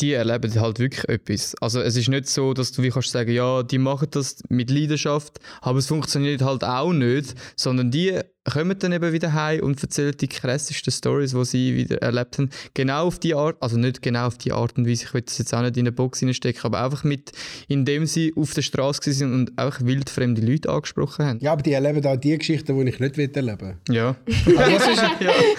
die 0.00 0.12
erleben 0.14 0.58
halt 0.58 0.78
wirklich 0.78 1.06
etwas. 1.08 1.54
Also 1.60 1.80
es 1.82 1.94
ist 1.94 2.08
nicht 2.08 2.26
so, 2.26 2.54
dass 2.54 2.72
du 2.72 2.82
wie 2.82 2.88
kannst 2.88 3.10
sagen, 3.10 3.30
ja, 3.32 3.62
die 3.62 3.76
machen 3.78 4.08
das 4.10 4.42
mit 4.48 4.70
Leidenschaft, 4.70 5.38
aber 5.60 5.78
es 5.78 5.86
funktioniert 5.88 6.40
halt 6.40 6.64
auch 6.64 6.92
nicht, 6.94 7.34
sondern 7.54 7.90
die 7.90 8.18
kommen 8.44 8.78
dann 8.78 8.92
eben 8.92 9.12
wieder 9.12 9.32
heim 9.34 9.60
und 9.62 9.82
erzählen 9.82 10.14
die 10.18 10.28
krassesten 10.28 10.92
Stories, 10.92 11.32
die 11.32 11.44
sie 11.44 11.76
wieder 11.76 12.00
erlebt 12.02 12.38
haben. 12.38 12.50
Genau 12.74 13.06
auf 13.06 13.18
die 13.18 13.34
Art, 13.34 13.56
also 13.60 13.76
nicht 13.76 14.00
genau 14.02 14.26
auf 14.26 14.38
die 14.38 14.52
Art 14.52 14.76
und 14.78 14.88
Weise, 14.88 15.04
ich 15.04 15.14
will 15.14 15.20
das 15.22 15.38
jetzt 15.38 15.52
auch 15.54 15.60
nicht 15.60 15.76
in 15.76 15.82
eine 15.82 15.92
Box 15.92 16.22
reinstecken, 16.22 16.62
aber 16.64 16.82
einfach 16.82 17.04
mit, 17.04 17.32
indem 17.68 18.06
sie 18.06 18.32
auf 18.36 18.54
der 18.54 18.62
Straße 18.62 19.12
sind 19.12 19.32
und 19.34 19.52
auch 19.58 19.76
wildfremde 19.80 20.40
Leute 20.40 20.70
angesprochen 20.70 21.26
haben. 21.26 21.38
Ja, 21.40 21.52
aber 21.52 21.62
die 21.62 21.72
erleben 21.72 22.04
auch 22.06 22.16
die 22.16 22.36
Geschichten, 22.38 22.78
die 22.78 22.88
ich 22.90 22.98
nicht 22.98 23.16
will 23.16 23.30
erleben 23.34 23.76
Ja. 23.88 24.16
will. 24.24 24.56
Also 24.60 24.76
das, 24.78 24.88
ist, 24.88 25.02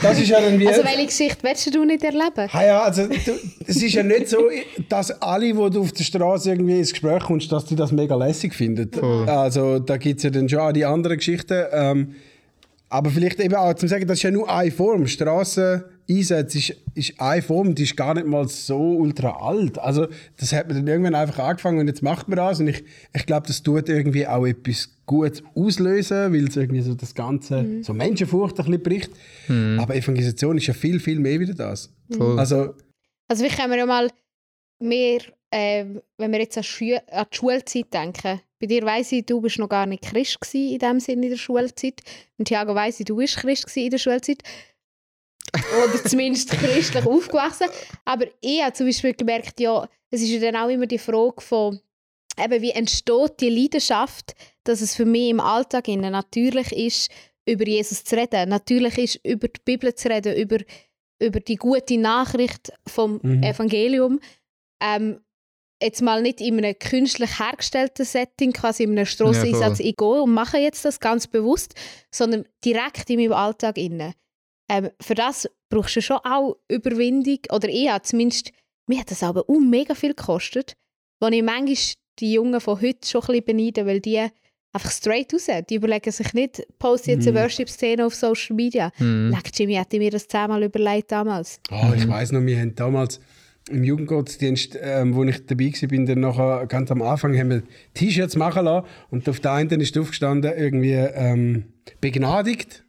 das 0.02 0.20
ist 0.20 0.28
ja 0.30 0.40
irgendwie... 0.40 0.68
Also 0.68 0.84
welche 0.84 1.06
Geschichte 1.06 1.38
willst 1.44 1.74
du 1.76 1.86
nicht 1.86 2.04
erleben? 2.04 2.50
Ah 2.52 2.66
ja, 2.66 2.82
also 2.82 3.08
du, 3.08 3.16
es 3.68 3.82
ist 3.82 3.94
ja 3.94 4.04
nicht 4.04 4.28
so, 4.28 4.50
dass 4.90 5.12
alle, 5.22 5.46
die 5.48 5.54
du 5.54 5.82
auf 5.82 5.92
der 5.92 6.04
Straße 6.04 6.50
irgendwie 6.50 6.80
ins 6.80 6.92
Gespräch 6.92 7.24
kommst, 7.24 7.52
dass 7.52 7.66
die 7.66 7.76
das 7.76 7.92
mega 7.92 8.16
lässig 8.16 8.54
finden. 8.54 8.90
Also 9.28 9.80
da 9.80 9.98
gibt 9.98 10.18
es 10.18 10.24
ja 10.24 10.30
dann 10.30 10.50
schon 10.50 10.60
auch 10.60 10.72
die 10.72 10.86
anderen 10.86 11.18
Geschichten. 11.18 11.64
Ähm, 11.72 12.16
aber 12.92 13.10
vielleicht 13.10 13.40
eben 13.40 13.56
auch 13.56 13.74
zum 13.74 13.88
sagen, 13.88 14.06
das 14.06 14.18
ist 14.18 14.24
ja 14.24 14.32
nur 14.32 14.54
eine 14.54 14.70
Form. 14.70 15.08
Straßeneinsatz 15.08 16.56
ist, 16.56 16.76
ist 16.94 17.22
eine 17.22 17.42
Form, 17.42 17.74
die 17.74 17.84
ist 17.84 17.96
gar 17.96 18.14
nicht 18.14 18.28
mal 18.28 18.48
so 18.50 18.78
ultra 18.78 19.30
alt. 19.30 19.80
Also 19.80 20.08
das 20.38 20.52
hat 20.52 20.68
man 20.68 20.76
dann 20.76 20.88
irgendwann 20.88 21.16
einfach 21.16 21.40
angefangen 21.40 21.80
und 21.80 21.88
jetzt 21.88 22.04
macht 22.04 22.28
man 22.28 22.36
das. 22.36 22.60
Und 22.60 22.68
ich, 22.68 22.84
ich 23.14 23.26
glaube, 23.26 23.48
das 23.48 23.64
tut 23.64 23.88
irgendwie 23.88 24.28
auch 24.28 24.46
etwas 24.46 24.90
Gutes 25.06 25.42
auslösen, 25.56 26.34
weil 26.34 26.48
es 26.50 26.58
irgendwie 26.58 26.82
so 26.82 26.94
das 26.94 27.16
Ganze, 27.16 27.82
so 27.82 27.94
Menschenfurcht 27.94 28.60
ein 28.60 28.66
bisschen 28.66 28.84
bricht. 28.84 29.12
Aber 29.80 29.96
Evangelisation 29.96 30.58
ist 30.58 30.68
ja 30.68 30.74
viel, 30.74 31.00
viel 31.00 31.20
mehr 31.20 31.40
wieder 31.40 31.54
das. 31.54 31.94
Voll. 32.16 32.38
Also 32.38 32.76
Also 33.30 33.44
vielleicht 33.44 33.58
können 33.58 33.72
wir 33.72 33.80
ja 33.80 33.86
mal 33.86 34.10
mehr, 34.80 35.22
ähm, 35.54 36.02
wenn 36.18 36.32
wir 36.32 36.40
jetzt 36.40 36.58
an, 36.58 36.64
Schü 36.64 36.96
an 37.10 37.26
die 37.32 37.38
Schulzeit 37.38 37.94
denken. 37.94 38.42
Bei 38.62 38.68
dir 38.68 38.84
weiss 38.84 39.12
ich, 39.12 39.26
du 39.26 39.42
bist 39.42 39.58
noch 39.58 39.68
gar 39.68 39.88
nicht 39.88 40.04
Christ 40.04 40.38
in 40.54 40.78
dem 40.78 41.00
Sinne 41.00 41.26
in 41.26 41.32
der 41.32 41.38
Schulzeit. 41.38 42.02
Und 42.38 42.48
Thiago 42.48 42.76
weiss 42.76 43.00
ich, 43.00 43.06
du 43.06 43.16
bist 43.16 43.38
Christ 43.38 43.76
in 43.76 43.90
der 43.90 43.98
Schulzeit. 43.98 44.44
Oder 45.84 46.04
zumindest 46.06 46.52
christlich 46.52 47.06
aufgewachsen. 47.06 47.68
Aber 48.06 48.28
ich 48.40 48.62
habe 48.62 48.74
zum 48.74 48.86
Beispiel 48.86 49.14
gemerkt, 49.14 49.60
ja, 49.60 49.90
es 50.12 50.22
ist 50.22 50.30
ja 50.30 50.40
dann 50.40 50.56
auch 50.62 50.70
immer 50.70 50.86
die 50.86 51.00
Frage 51.00 51.42
von, 51.42 51.80
eben, 52.38 52.62
wie 52.62 52.72
entsteht 52.72 53.40
die 53.40 53.50
Leidenschaft, 53.50 54.36
dass 54.64 54.82
es 54.82 54.96
für 54.96 55.06
mich 55.06 55.30
im 55.30 55.40
Alltag 55.40 55.88
natürlich 55.88 56.72
ist, 56.72 57.12
über 57.48 57.66
Jesus 57.66 58.04
zu 58.04 58.16
reden. 58.16 58.50
Natürlich 58.50 58.98
ist, 58.98 59.26
über 59.26 59.48
die 59.48 59.62
Bibel 59.66 59.96
zu 59.96 60.10
reden, 60.10 60.36
über, 60.36 60.58
über 61.20 61.40
die 61.40 61.56
gute 61.56 61.98
Nachricht 61.98 62.72
vom 62.86 63.20
Mhm. 63.24 63.42
Evangelium. 63.42 64.20
Ähm, 64.80 65.20
jetzt 65.82 66.02
mal 66.02 66.22
nicht 66.22 66.42
in 66.42 66.58
einem 66.58 66.78
künstlich 66.78 67.40
hergestellten 67.40 68.06
Setting, 68.06 68.54
quasi 68.54 68.84
in 68.84 68.92
einem 68.92 69.06
Strasseneinsatz 69.06 69.80
Ja, 69.80 69.86
ich 69.86 69.96
gehe 69.96 70.22
und 70.22 70.34
mache 70.34 70.58
jetzt 70.58 70.86
das 70.86 71.00
ganz 71.00 71.28
bewusst, 71.28 71.74
sondern 72.12 72.46
direkt 72.64 73.10
in 73.10 73.20
meinem 73.20 73.34
Alltag 73.34 73.78
inne. 73.78 74.14
Ähm, 74.70 74.90
für 75.02 75.16
das 75.16 75.50
brauchst 75.70 75.96
du 75.96 76.02
schon 76.02 76.18
auch 76.24 76.58
Überwindung, 76.70 77.40
oder 77.52 77.68
eher 77.70 78.02
zumindest, 78.04 78.52
mir 78.88 79.00
hat 79.00 79.12
das 79.12 79.24
aber 79.24 79.50
auch 79.50 79.60
mega 79.60 79.96
viel 79.96 80.14
gekostet, 80.14 80.76
wo 81.20 81.28
ich 81.28 81.44
manchmal 81.44 81.78
die 82.20 82.34
Jungen 82.34 82.60
von 82.62 82.82
heute 82.82 83.08
schon 83.08 83.22
ein 83.22 83.28
bisschen 83.28 83.46
beneide, 83.46 83.86
weil 83.86 84.00
die 84.00 84.28
einfach 84.74 84.92
straight 84.92 85.34
raus, 85.34 85.48
die 85.70 85.76
überlegen 85.76 86.12
sich 86.12 86.34
nicht, 86.34 86.66
poste 86.80 87.12
jetzt 87.12 87.28
eine 87.28 87.38
Mhm. 87.38 87.44
Worship-Szene 87.44 88.06
auf 88.06 88.16
Social 88.16 88.56
Media. 88.56 88.92
Mhm. 89.00 89.32
Leck, 89.32 89.52
Jimmy 89.54 89.74
hätte 89.74 89.98
mir 89.98 90.12
das 90.12 90.28
zehnmal 90.28 90.64
überlegt 90.64 91.12
damals. 91.12 91.60
Oh, 91.72 91.92
ich 91.96 92.08
weiß 92.08 92.32
noch, 92.32 92.42
wir 92.42 92.58
haben 92.60 92.74
damals 92.76 93.20
im 93.72 93.84
Jugendgottesdienst, 93.84 94.78
ähm, 94.82 95.16
wo 95.16 95.24
ich 95.24 95.46
dabei 95.46 95.66
war, 95.66 95.90
bin 95.90 96.06
dann 96.06 96.20
nachher 96.20 96.66
ganz 96.68 96.92
am 96.92 97.02
Anfang 97.02 97.38
haben 97.38 97.50
wir 97.50 97.64
T-Shirts 97.94 98.36
machen 98.36 98.66
lassen 98.66 98.88
und 99.10 99.28
auf 99.28 99.40
der 99.40 99.54
einen 99.54 99.82
ist 99.82 99.98
aufgestanden 99.98 100.52
irgendwie 100.56 100.94
ähm, 100.94 101.66
begnadigt 102.00 102.84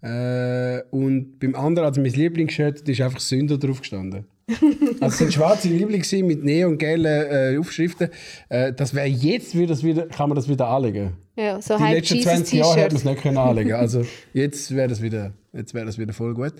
äh, 0.00 0.82
und 0.90 1.38
beim 1.40 1.54
anderen, 1.54 1.88
also 1.88 2.00
mein 2.00 2.12
Lieblingsshirt, 2.12 2.88
ist 2.88 3.00
einfach 3.00 3.20
Sünder 3.20 3.58
drauf 3.58 3.80
gestanden. 3.80 4.26
also 5.00 5.06
es 5.06 5.18
sind 5.18 5.34
schwarze 5.34 5.68
Liebling 5.68 6.04
mit 6.26 6.42
neongelben 6.42 7.04
äh, 7.04 7.58
Aufschriften. 7.58 8.08
Äh, 8.48 8.72
das 8.72 8.94
wäre 8.94 9.06
jetzt 9.06 9.54
würde 9.54 9.66
das 9.68 9.82
wieder, 9.82 10.06
kann 10.06 10.28
man 10.28 10.36
das 10.36 10.48
wieder 10.48 10.68
anlegen. 10.68 11.16
Ja, 11.36 11.60
so 11.60 11.76
Die 11.76 11.84
letzten 11.84 12.16
Jesus 12.16 12.32
20 12.32 12.58
Jahre 12.58 12.80
hätte 12.80 12.94
man 12.94 12.96
es 12.96 13.04
nicht 13.04 13.22
können 13.22 13.36
anlegen. 13.36 13.72
Also 13.74 14.04
jetzt 14.32 14.74
wäre 14.74 14.88
das 14.88 15.02
wieder, 15.02 15.32
jetzt 15.52 15.74
wäre 15.74 15.84
das 15.84 15.98
wieder 15.98 16.12
voll 16.12 16.34
gut. 16.34 16.54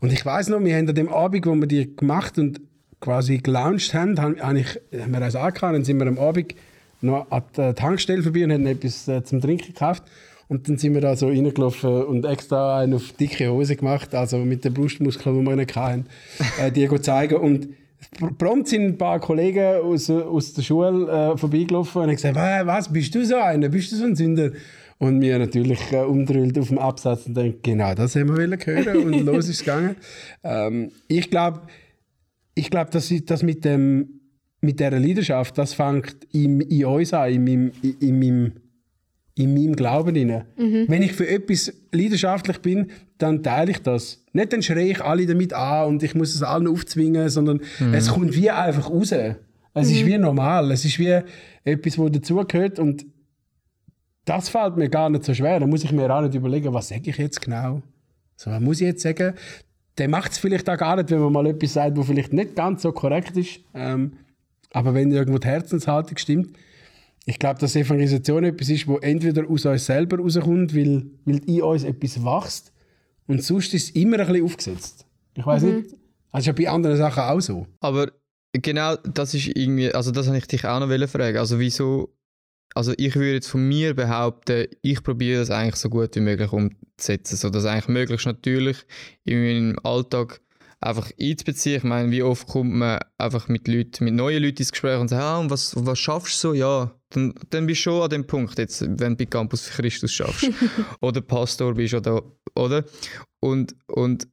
Und 0.00 0.12
ich 0.12 0.24
weiß 0.24 0.48
noch, 0.48 0.62
wir 0.62 0.74
haben 0.74 0.88
an 0.88 0.94
dem 0.94 1.08
Abend, 1.08 1.46
wo 1.46 1.54
wir 1.54 1.66
die 1.66 1.94
gemacht 1.94 2.38
und 2.38 2.60
quasi 3.04 3.38
gelauncht 3.38 3.92
haben, 3.94 4.18
haben, 4.20 4.40
haben, 4.40 4.56
ich, 4.56 4.80
haben 4.98 5.12
wir 5.12 5.22
uns 5.22 5.36
angehauen, 5.36 5.74
dann 5.74 5.84
sind 5.84 5.98
wir 5.98 6.06
am 6.06 6.18
Abend 6.18 6.54
noch 7.02 7.30
an 7.30 7.42
der 7.56 7.74
Tankstelle 7.74 8.22
vorbei 8.22 8.44
und 8.44 8.52
haben 8.52 8.66
etwas 8.66 9.06
äh, 9.08 9.22
zum 9.22 9.40
Trinken 9.40 9.74
gekauft. 9.74 10.02
Und 10.48 10.68
dann 10.68 10.76
sind 10.78 10.94
wir 10.94 11.00
da 11.00 11.16
so 11.16 11.28
reingelaufen 11.28 12.04
und 12.04 12.24
extra 12.24 12.80
einen 12.80 12.94
auf 12.94 13.12
dicke 13.12 13.50
Hose 13.50 13.76
gemacht, 13.76 14.14
also 14.14 14.38
mit 14.38 14.64
den 14.64 14.74
Brustmuskeln, 14.74 15.38
die 15.40 15.46
wir 15.46 15.56
nicht 15.56 15.74
hatten, 15.74 16.06
äh, 16.60 16.70
die 16.70 16.88
zeigen. 17.00 17.36
Und 17.36 17.68
pr- 18.18 18.34
prompt 18.36 18.68
sind 18.68 18.84
ein 18.84 18.98
paar 18.98 19.20
Kollegen 19.20 19.76
aus, 19.82 20.10
aus 20.10 20.52
der 20.52 20.62
Schule 20.62 21.32
äh, 21.34 21.38
vorbeigelaufen 21.38 22.02
und 22.02 22.08
haben 22.08 22.14
gesagt, 22.16 22.36
«Was, 22.36 22.92
bist 22.92 23.14
du 23.14 23.24
so 23.24 23.36
einer? 23.36 23.68
Bist 23.68 23.92
du 23.92 23.96
so 23.96 24.04
ein 24.04 24.16
Sünder? 24.16 24.50
Und 24.98 25.20
wir 25.20 25.38
natürlich 25.38 25.80
äh, 25.92 25.96
umdrüllt 26.02 26.58
auf 26.58 26.68
dem 26.68 26.78
Absatz 26.78 27.26
und 27.26 27.34
denken, 27.36 27.58
genau 27.62 27.94
das 27.94 28.14
haben 28.14 28.28
wir 28.28 28.58
hören 28.64 28.96
und 29.04 29.26
los 29.26 29.48
ist 29.48 29.56
es 29.56 29.58
gegangen. 29.60 29.96
Ähm, 30.44 30.90
ich 31.08 31.30
glaube, 31.30 31.62
ich 32.54 32.70
glaube, 32.70 32.90
dass 32.90 33.12
das 33.26 33.42
mit 33.42 33.64
dem 33.64 34.20
mit 34.64 34.80
dieser 34.80 34.98
Leidenschaft, 34.98 35.56
das 35.58 35.74
fängt 35.74 36.24
in, 36.32 36.60
in 36.62 36.84
uns 36.86 37.12
an, 37.12 37.30
in 37.30 37.44
meinem, 37.44 37.72
in, 37.82 37.98
in 38.00 38.18
meinem, 38.18 38.52
in 39.36 39.54
meinem 39.54 39.76
Glauben 39.76 40.16
rein. 40.16 40.44
Wenn 40.88 41.02
ich 41.02 41.12
für 41.12 41.28
etwas 41.28 41.72
leidenschaftlich 41.92 42.58
bin, 42.58 42.90
dann 43.18 43.42
teile 43.42 43.72
ich 43.72 43.78
das. 43.78 44.24
Nicht 44.32 44.52
dann 44.52 44.62
schreie 44.62 44.90
ich 44.90 45.02
alle 45.02 45.26
damit 45.26 45.52
an 45.52 45.88
und 45.88 46.02
ich 46.02 46.14
muss 46.14 46.34
es 46.34 46.42
allen 46.42 46.66
aufzwingen, 46.66 47.28
sondern 47.28 47.60
es 47.92 48.08
kommt 48.08 48.34
wie 48.34 48.50
einfach 48.50 48.90
raus. 48.90 49.12
Es 49.12 49.90
ist 49.90 50.06
wie 50.06 50.18
normal. 50.18 50.70
Es 50.72 50.84
ist 50.84 50.98
wie 50.98 51.20
etwas, 51.64 51.96
das 51.96 52.10
dazugehört 52.12 52.78
und 52.78 53.04
das 54.24 54.48
fällt 54.48 54.76
mir 54.76 54.88
gar 54.88 55.10
nicht 55.10 55.24
so 55.24 55.34
schwer. 55.34 55.60
Da 55.60 55.66
muss 55.66 55.84
ich 55.84 55.92
mir 55.92 56.10
auch 56.10 56.22
nicht 56.22 56.34
überlegen, 56.34 56.72
was 56.72 56.88
sage 56.88 57.10
ich 57.10 57.18
jetzt 57.18 57.42
genau. 57.42 57.82
So, 58.36 58.50
was 58.50 58.60
muss 58.60 58.80
ich 58.80 58.86
jetzt 58.86 59.02
sagen? 59.02 59.34
Der 59.98 60.08
macht 60.08 60.32
es 60.32 60.38
vielleicht 60.38 60.68
auch 60.68 60.76
gar 60.76 60.96
nicht, 60.96 61.10
wenn 61.10 61.20
man 61.20 61.32
mal 61.32 61.46
etwas 61.46 61.74
sagt, 61.74 61.96
wo 61.96 62.02
vielleicht 62.02 62.32
nicht 62.32 62.56
ganz 62.56 62.82
so 62.82 62.92
korrekt 62.92 63.36
ist. 63.36 63.60
Ähm, 63.74 64.14
aber 64.72 64.94
wenn 64.94 65.12
irgendwo 65.12 65.38
die 65.38 65.46
Herzenshaltung 65.46 66.16
stimmt, 66.16 66.56
ich 67.26 67.38
glaube, 67.38 67.60
dass 67.60 67.76
Evangelisation 67.76 68.44
etwas 68.44 68.68
ist, 68.68 68.86
wo 68.86 68.98
entweder 68.98 69.48
aus 69.48 69.64
uns 69.64 69.86
selber 69.86 70.18
rauskommt, 70.18 70.74
weil, 70.74 71.06
weil 71.24 71.38
in 71.46 71.62
uns 71.62 71.84
etwas 71.84 72.22
wächst, 72.22 72.72
und 73.26 73.42
sonst 73.42 73.72
ist 73.72 73.84
es 73.84 73.90
immer 73.90 74.18
ein 74.18 74.26
bisschen 74.26 74.44
aufgesetzt. 74.44 75.06
Ich 75.34 75.46
weiß 75.46 75.62
nicht, 75.62 75.92
das 76.30 76.40
ist 76.40 76.46
ja 76.46 76.52
bei 76.52 76.68
anderen 76.68 76.96
Sachen 76.96 77.22
auch 77.22 77.40
so. 77.40 77.66
Aber 77.80 78.12
genau 78.52 78.96
das 78.96 79.34
ist 79.34 79.48
irgendwie, 79.54 79.92
also 79.92 80.10
das 80.10 80.26
habe 80.26 80.38
ich 80.38 80.46
dich 80.46 80.64
auch 80.64 80.80
noch 80.80 81.08
fragen. 81.08 81.38
Also 81.38 81.58
wieso, 81.58 82.14
also 82.74 82.92
ich 82.96 83.14
würde 83.14 83.34
jetzt 83.34 83.48
von 83.48 83.66
mir 83.66 83.94
behaupten, 83.94 84.66
ich 84.82 85.02
probiere 85.02 85.40
das 85.40 85.50
eigentlich 85.50 85.76
so 85.76 85.88
gut 85.88 86.14
wie 86.16 86.20
möglich 86.20 86.52
umzusetzen, 86.52 87.36
so 87.36 87.48
dass 87.50 87.64
eigentlich 87.64 87.88
möglichst 87.88 88.26
natürlich 88.26 88.78
in 89.24 89.40
meinem 89.40 89.78
Alltag 89.84 90.40
einfach 90.80 91.10
einzubeziehen. 91.18 91.78
Ich 91.78 91.84
meine, 91.84 92.10
wie 92.10 92.22
oft 92.22 92.46
kommt 92.46 92.72
man 92.72 92.98
einfach 93.16 93.48
mit 93.48 93.68
Leuten, 93.68 94.04
mit 94.04 94.14
neuen 94.14 94.42
Leuten 94.42 94.58
ins 94.58 94.72
Gespräch 94.72 94.98
und 94.98 95.08
sagt, 95.08 95.22
ah, 95.22 95.38
und 95.38 95.50
was, 95.50 95.74
was 95.86 95.98
schaffst 95.98 96.42
du 96.44 96.48
so? 96.48 96.54
Ja, 96.54 96.94
dann, 97.10 97.34
dann 97.50 97.66
bist 97.66 97.80
du 97.80 97.82
schon 97.84 98.02
an 98.02 98.10
dem 98.10 98.26
Punkt, 98.26 98.58
jetzt, 98.58 98.82
wenn 98.82 99.16
du 99.16 99.16
bei 99.16 99.26
Campus 99.26 99.62
für 99.62 99.82
Christus 99.82 100.12
schaffst 100.12 100.50
oder 101.00 101.20
Pastor 101.20 101.74
bist 101.74 101.94
oder, 101.94 102.22
oder? 102.54 102.84
Und, 103.40 103.74
und 103.86 104.28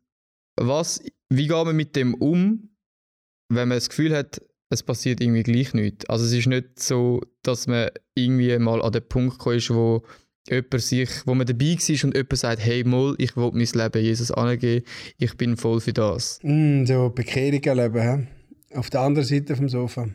was, 0.57 1.01
wie 1.29 1.47
geht 1.47 1.65
man 1.65 1.75
mit 1.75 1.95
dem 1.95 2.15
um, 2.15 2.69
wenn 3.49 3.67
man 3.67 3.77
das 3.77 3.89
Gefühl 3.89 4.15
hat, 4.15 4.41
es 4.71 4.83
passiert 4.83 5.21
irgendwie 5.21 5.43
gleich 5.43 5.73
nichts. 5.73 6.09
Also 6.09 6.25
es 6.25 6.33
ist 6.33 6.47
nicht 6.47 6.79
so, 6.79 7.21
dass 7.43 7.67
man 7.67 7.89
irgendwie 8.15 8.57
mal 8.57 8.81
an 8.81 8.91
den 8.91 9.07
Punkt 9.07 9.37
gekommen 9.37 9.57
ist, 9.57 9.69
wo 9.69 10.03
jemand 10.49 10.81
sich, 10.81 11.09
wo 11.25 11.35
man 11.35 11.45
dabei 11.45 11.75
war 11.77 12.03
und 12.05 12.15
jemand 12.15 12.37
sagt, 12.37 12.65
hey 12.65 12.83
Moll, 12.83 13.15
ich 13.19 13.35
will 13.37 13.51
mein 13.53 13.67
Leben 13.73 14.03
Jesus 14.03 14.31
angeben, 14.31 14.85
ich 15.17 15.37
bin 15.37 15.57
voll 15.57 15.79
für 15.81 15.93
das. 15.93 16.39
Mm, 16.41 16.85
so 16.85 17.09
Bekehrung 17.09 17.61
erleben, 17.63 18.01
hä? 18.01 18.27
auf 18.73 18.89
der 18.89 19.01
anderen 19.01 19.27
Seite 19.27 19.55
vom 19.55 19.69
Sofa. 19.69 20.07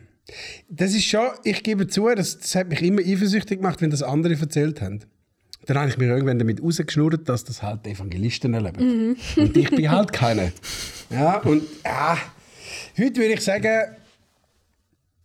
Das 0.67 0.93
ist 0.93 1.05
schon, 1.05 1.27
ich 1.43 1.63
gebe 1.63 1.87
zu, 1.87 2.09
das, 2.13 2.37
das 2.39 2.55
hat 2.55 2.69
mich 2.69 2.81
immer 2.81 3.01
eifersüchtig 3.01 3.59
gemacht, 3.59 3.81
wenn 3.81 3.91
das 3.91 4.03
andere 4.03 4.33
erzählt 4.33 4.81
haben. 4.81 4.99
Dann 5.65 5.77
habe 5.77 5.89
ich 5.89 5.97
mir 5.97 6.07
irgendwann 6.07 6.39
damit 6.39 6.61
rausgeschnurrt, 6.61 7.27
dass 7.27 7.43
das 7.43 7.61
halt 7.61 7.85
Evangelisten 7.87 8.53
erleben. 8.53 9.17
Und 9.35 9.57
ich 9.57 9.69
bin 9.69 9.91
halt 9.91 10.13
keiner. 10.13 10.51
Ja, 11.09 11.37
und 11.39 11.63
ja, 11.83 12.17
heute 12.97 13.15
würde 13.15 13.33
ich 13.33 13.41
sagen, 13.41 13.95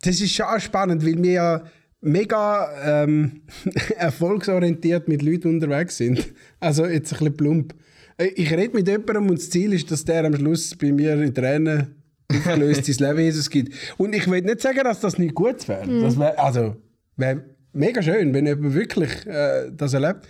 das 0.03 0.21
ist 0.21 0.33
schon 0.33 0.59
spannend, 0.59 1.05
weil 1.05 1.21
wir 1.21 1.31
ja 1.31 1.63
mega 2.01 3.03
ähm, 3.03 3.41
erfolgsorientiert 3.97 5.07
mit 5.07 5.21
Leuten 5.21 5.49
unterwegs 5.49 5.97
sind. 5.97 6.33
Also 6.59 6.85
jetzt 6.85 7.13
ein 7.13 7.19
bisschen 7.19 7.37
plump. 7.37 7.73
Äh, 8.17 8.27
Ich 8.35 8.51
rede 8.51 8.75
mit 8.75 8.87
jemandem 8.87 9.29
und 9.29 9.39
das 9.39 9.49
Ziel 9.49 9.73
ist, 9.73 9.89
dass 9.89 10.05
der 10.05 10.25
am 10.25 10.35
Schluss 10.35 10.75
bei 10.75 10.91
mir 10.91 11.13
in 11.21 11.33
Tränen 11.33 11.95
aufgelöst 12.31 12.85
sein 12.85 13.07
Leben 13.07 13.23
Jesus 13.25 13.49
gibt. 13.49 13.73
Und 13.97 14.13
ich 14.13 14.29
will 14.29 14.41
nicht 14.41 14.61
sagen, 14.61 14.81
dass 14.83 14.99
das 14.99 15.17
nicht 15.17 15.33
gut 15.33 15.67
wäre. 15.67 16.01
Das 16.01 16.17
wär, 16.19 16.41
also, 16.43 16.75
wäre 17.15 17.43
mega 17.71 18.01
schön, 18.01 18.33
wenn 18.33 18.45
jemand 18.45 18.73
wirklich 18.73 19.25
äh, 19.25 19.71
das 19.71 19.93
erlebt. 19.93 20.27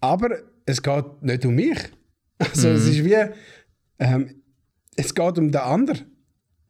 Aber 0.00 0.30
es 0.66 0.82
geht 0.82 1.22
nicht 1.22 1.44
um 1.46 1.54
mich. 1.54 1.78
Also 2.38 2.70
es 2.70 2.88
ist 2.88 3.04
wie, 3.04 3.16
ähm, 4.00 4.42
es 4.96 5.14
geht 5.14 5.38
um 5.38 5.52
den 5.52 5.60
anderen. 5.60 6.11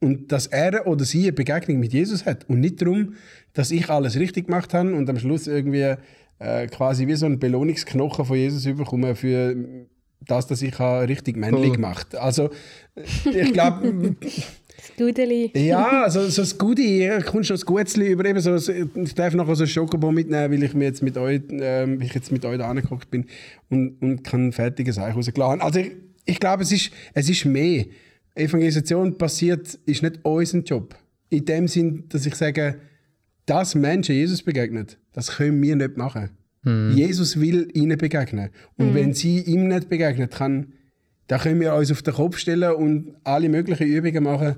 Und 0.03 0.31
dass 0.31 0.47
er 0.47 0.87
oder 0.87 1.05
sie 1.05 1.23
eine 1.23 1.33
Begegnung 1.33 1.79
mit 1.79 1.93
Jesus 1.93 2.25
hat. 2.25 2.49
Und 2.49 2.59
nicht 2.59 2.81
darum, 2.81 3.15
dass 3.53 3.71
ich 3.71 3.89
alles 3.89 4.17
richtig 4.17 4.47
gemacht 4.47 4.73
habe 4.73 4.93
und 4.93 5.09
am 5.09 5.17
Schluss 5.17 5.47
irgendwie 5.47 5.95
äh, 6.39 6.67
quasi 6.67 7.07
wie 7.07 7.15
so 7.15 7.25
einen 7.25 7.39
Belohnungsknochen 7.39 8.25
von 8.25 8.37
Jesus 8.37 8.65
überkomme 8.65 9.15
für 9.15 9.55
das, 10.21 10.47
dass 10.47 10.61
ich 10.61 10.77
habe 10.79 11.07
richtig 11.07 11.37
männlich 11.37 11.67
Voll. 11.67 11.75
gemacht. 11.75 12.15
Also 12.15 12.49
ich 12.95 13.53
glaube, 13.53 14.15
Das 14.75 14.95
Dudeli. 14.97 15.51
ja, 15.53 16.09
so, 16.09 16.27
so 16.27 16.41
ein 16.41 16.57
Goodie, 16.57 17.03
ja, 17.03 17.21
kommst 17.21 17.49
du 17.49 17.53
ein 17.53 17.59
Gutzli 17.61 18.11
über 18.11 18.25
eben 18.25 18.39
so, 18.41 18.55
ich 18.55 19.15
darf 19.15 19.33
noch 19.33 19.53
so 19.55 19.63
ein 19.63 19.67
Schokobon 19.67 20.13
mitnehmen, 20.13 20.51
weil 20.51 20.63
ich 20.63 20.73
mir 20.73 20.85
jetzt 20.85 21.01
mit 21.01 21.17
euch, 21.17 21.41
ähm, 21.51 22.01
ich 22.01 22.13
jetzt 22.13 22.33
mit 22.33 22.43
euch 22.43 22.57
da 22.57 22.69
angeguckt 22.69 23.09
bin 23.09 23.25
und, 23.69 24.01
und 24.01 24.23
kein 24.23 24.51
fertiges 24.51 24.97
Eich 24.97 25.15
rausgeladen. 25.15 25.61
Also 25.61 25.79
ich, 25.79 25.91
ich 26.25 26.39
glaube, 26.39 26.63
es 26.63 26.71
ist, 26.73 26.91
es 27.13 27.29
ist 27.29 27.45
mehr. 27.45 27.85
Evangelisation 28.35 29.17
passiert, 29.17 29.79
ist 29.85 30.03
nicht 30.03 30.19
unser 30.23 30.59
Job. 30.59 30.95
In 31.29 31.45
dem 31.45 31.67
Sinn, 31.67 32.05
dass 32.09 32.25
ich 32.25 32.35
sage, 32.35 32.79
dass 33.45 33.75
Menschen 33.75 34.15
Jesus 34.15 34.41
begegnet, 34.41 34.97
das 35.11 35.37
können 35.37 35.61
wir 35.61 35.75
nicht 35.75 35.97
machen. 35.97 36.29
Jesus 36.65 37.39
will 37.39 37.67
ihnen 37.73 37.97
begegnen. 37.97 38.49
Und 38.77 38.93
wenn 38.93 39.13
sie 39.13 39.41
ihm 39.41 39.67
nicht 39.67 39.89
begegnet, 39.89 40.31
kann, 40.31 40.71
da 41.27 41.37
können 41.37 41.59
wir 41.59 41.73
uns 41.73 41.91
auf 41.91 42.01
den 42.01 42.13
Kopf 42.13 42.37
stellen 42.37 42.73
und 42.75 43.15
alle 43.25 43.49
möglichen 43.49 43.87
Übungen 43.87 44.23
machen. 44.23 44.55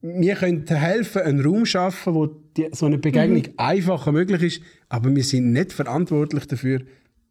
Wir 0.00 0.36
können 0.36 0.64
helfen, 0.66 1.22
einen 1.22 1.40
Raum 1.40 1.66
schaffen, 1.66 2.14
wo 2.14 2.26
die, 2.26 2.68
so 2.72 2.86
eine 2.86 2.98
Begegnung 2.98 3.42
einfacher 3.56 4.12
möglich 4.12 4.42
ist, 4.42 4.62
aber 4.88 5.14
wir 5.14 5.24
sind 5.24 5.52
nicht 5.52 5.72
verantwortlich 5.72 6.46
dafür, 6.46 6.82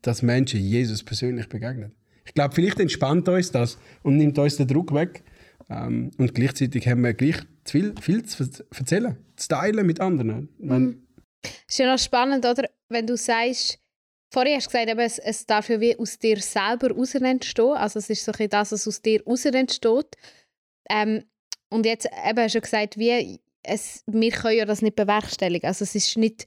dass 0.02 0.22
Menschen 0.22 0.60
Jesus 0.60 1.04
persönlich 1.04 1.48
begegnen. 1.48 1.92
Ich 2.26 2.34
glaube, 2.34 2.54
vielleicht 2.54 2.80
entspannt 2.80 3.28
uns 3.30 3.52
das 3.52 3.78
und 4.04 4.18
nimmt 4.18 4.38
uns 4.38 4.58
den 4.58 4.68
Druck 4.68 4.94
weg. 4.94 5.24
Ähm, 5.70 6.12
und 6.18 6.34
gleichzeitig 6.34 6.88
haben 6.88 7.04
wir 7.04 7.14
gleich 7.14 7.38
zu 7.64 7.72
viel, 7.72 7.96
viel 8.02 8.26
zu 8.26 8.50
erzählen, 8.76 9.18
zu 9.36 9.48
teilen 9.48 9.86
mit 9.86 10.00
anderen. 10.00 10.50
Meine, 10.60 10.96
ist 11.68 11.80
ja 11.80 11.92
noch 11.92 12.00
spannend, 12.00 12.46
oder? 12.46 12.70
Wenn 12.90 13.08
du 13.08 13.18
sagst, 13.18 13.80
vorher 14.32 14.58
hast 14.58 14.68
du 14.68 14.72
gesagt, 14.72 14.90
eben, 14.90 15.00
es, 15.00 15.20
es 15.20 15.46
darf 15.46 15.70
ja 15.70 15.80
wie 15.80 15.98
aus 15.98 16.20
dir 16.20 16.40
selber 16.40 16.92
raus 16.92 17.16
entstehen. 17.16 17.74
Also 17.74 18.00
es 18.00 18.10
ist 18.10 18.26
so 18.26 18.32
ein 18.38 18.50
das, 18.50 18.72
was 18.72 18.88
aus 18.88 19.02
dir 19.02 19.24
raus 19.26 19.46
entsteht. 19.46 20.16
Ähm, 20.90 21.24
und 21.70 21.86
jetzt 21.86 22.08
eben 22.28 22.40
hast 22.40 22.56
du 22.56 22.62
gesagt, 22.62 22.98
wie, 22.98 23.40
es, 23.64 24.04
wir 24.08 24.32
können 24.32 24.58
ja 24.58 24.66
das 24.66 24.82
nicht 24.82 24.96
bewerkstelligen. 24.96 25.68
Also 25.68 25.84
es 25.84 25.96
ist 25.96 26.18
nicht 26.18 26.46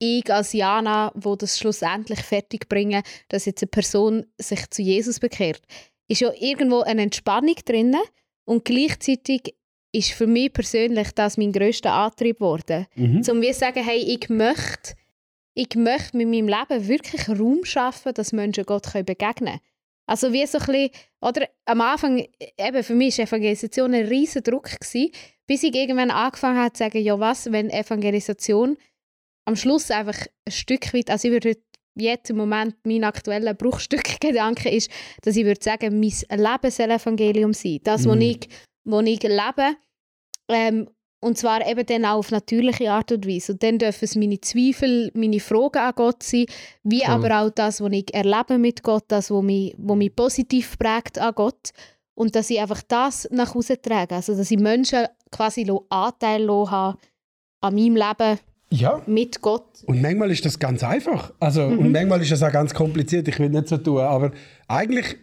ich 0.00 0.32
als 0.32 0.52
Jana, 0.52 1.10
wo 1.14 1.34
das 1.34 1.58
schlussendlich 1.58 2.20
fertig 2.20 2.68
bringen, 2.68 3.02
dass 3.28 3.46
jetzt 3.46 3.62
eine 3.62 3.68
Person 3.68 4.26
sich 4.38 4.70
zu 4.70 4.82
Jesus 4.82 5.18
bekehrt. 5.18 5.62
Ist 6.08 6.20
ja 6.20 6.32
irgendwo 6.38 6.80
eine 6.80 7.02
Entspannung 7.02 7.56
drin 7.64 7.96
und 8.44 8.64
gleichzeitig 8.64 9.54
ist 9.92 10.12
für 10.12 10.26
mich 10.26 10.52
persönlich 10.52 11.12
das 11.12 11.36
mein 11.36 11.52
grösster 11.52 11.92
Antrieb 11.92 12.38
geworden. 12.38 12.86
mhm. 12.94 13.22
Um 13.28 13.40
wie 13.42 13.52
zu 13.52 13.58
sagen, 13.60 13.82
hey, 13.84 13.98
ich 13.98 14.28
möchte, 14.28 14.94
ich 15.54 15.74
möchte 15.74 16.16
mit 16.16 16.28
meinem 16.28 16.48
Leben 16.48 16.88
wirklich 16.88 17.28
Raum 17.28 17.64
schaffen, 17.64 18.14
dass 18.14 18.32
Menschen 18.32 18.64
Gott 18.64 18.92
können 18.92 19.04
begegnen 19.04 19.34
können. 19.46 19.60
Also 20.06 20.32
wie 20.32 20.46
so 20.46 20.58
ein 20.58 20.66
bisschen, 20.66 20.90
oder 21.20 21.46
am 21.66 21.82
Anfang, 21.82 22.26
eben 22.56 22.82
für 22.82 22.94
mich 22.94 23.18
war 23.18 23.26
Evangelisation 23.26 23.92
ein 23.92 24.06
riesen 24.06 24.42
Druck, 24.42 24.70
gewesen, 24.80 25.10
Bis 25.46 25.62
ich 25.62 25.74
irgendwann 25.74 26.10
angefangen 26.10 26.58
habe 26.58 26.72
zu 26.72 26.84
sagen, 26.84 27.02
ja 27.02 27.18
was, 27.18 27.50
wenn 27.52 27.70
Evangelisation 27.70 28.76
am 29.46 29.56
Schluss 29.56 29.90
einfach 29.90 30.18
ein 30.44 30.52
Stück 30.52 30.92
weit, 30.92 31.10
also 31.10 31.28
ich 31.28 31.32
würde 31.32 31.56
jetzt 31.98 32.30
im 32.30 32.36
Moment 32.36 32.76
mein 32.84 33.04
aktueller 33.04 33.54
Bruchstückgedanke 33.54 34.70
ist, 34.70 34.90
dass 35.22 35.36
ich 35.36 35.44
würde 35.44 35.62
sagen, 35.62 36.00
mein 36.00 36.12
Leben 36.38 36.70
soll 36.70 36.90
Evangelium 36.90 37.52
sein. 37.52 37.78
Das, 37.84 38.06
was 38.06 38.14
Mhm. 38.16 38.20
ich, 38.22 38.48
wo 38.84 39.00
ich 39.00 39.22
lebe, 39.22 39.76
ähm, 40.48 40.88
und 41.20 41.36
zwar 41.36 41.66
eben 41.68 41.84
dann 41.84 42.04
auch 42.04 42.18
auf 42.18 42.30
natürliche 42.30 42.92
Art 42.92 43.10
und 43.10 43.26
Weise. 43.26 43.52
Und 43.52 43.62
dann 43.64 43.78
dürfen 43.78 44.04
es 44.04 44.14
meine 44.14 44.40
Zweifel, 44.40 45.10
meine 45.14 45.40
Fragen 45.40 45.78
an 45.78 45.92
Gott 45.96 46.22
sein, 46.22 46.46
wie 46.84 47.00
Voll. 47.00 47.08
aber 47.08 47.40
auch 47.42 47.50
das, 47.50 47.80
was 47.80 47.90
ich 47.92 48.14
erlebe 48.14 48.56
mit 48.58 48.82
Gott, 48.84 49.04
das, 49.08 49.30
was 49.30 49.42
mich, 49.42 49.74
was 49.78 49.96
mich 49.96 50.14
positiv 50.14 50.78
prägt 50.78 51.18
an 51.18 51.34
Gott. 51.34 51.70
Und 52.14 52.34
dass 52.36 52.50
ich 52.50 52.60
einfach 52.60 52.82
das 52.86 53.28
nach 53.32 53.54
Hause 53.54 53.80
trage. 53.80 54.14
Also, 54.14 54.36
dass 54.36 54.50
ich 54.50 54.58
Menschen 54.58 55.06
quasi 55.32 55.64
Anteil 55.88 56.42
lo 56.44 56.70
habe 56.70 56.98
an 57.60 57.74
meinem 57.74 57.96
Leben 57.96 58.38
Ja. 58.70 59.00
mit 59.06 59.40
Gott. 59.40 59.64
Und 59.86 60.02
manchmal 60.02 60.30
ist 60.30 60.44
das 60.44 60.58
ganz 60.58 60.82
einfach. 60.84 61.32
Also, 61.40 61.68
Mhm. 61.68 61.78
Und 61.78 61.92
manchmal 61.92 62.20
ist 62.20 62.30
das 62.32 62.42
auch 62.42 62.52
ganz 62.52 62.74
kompliziert. 62.74 63.26
Ich 63.28 63.38
will 63.38 63.48
nicht 63.48 63.68
so 63.68 63.78
tun. 63.78 64.00
Aber 64.00 64.30
eigentlich, 64.66 65.16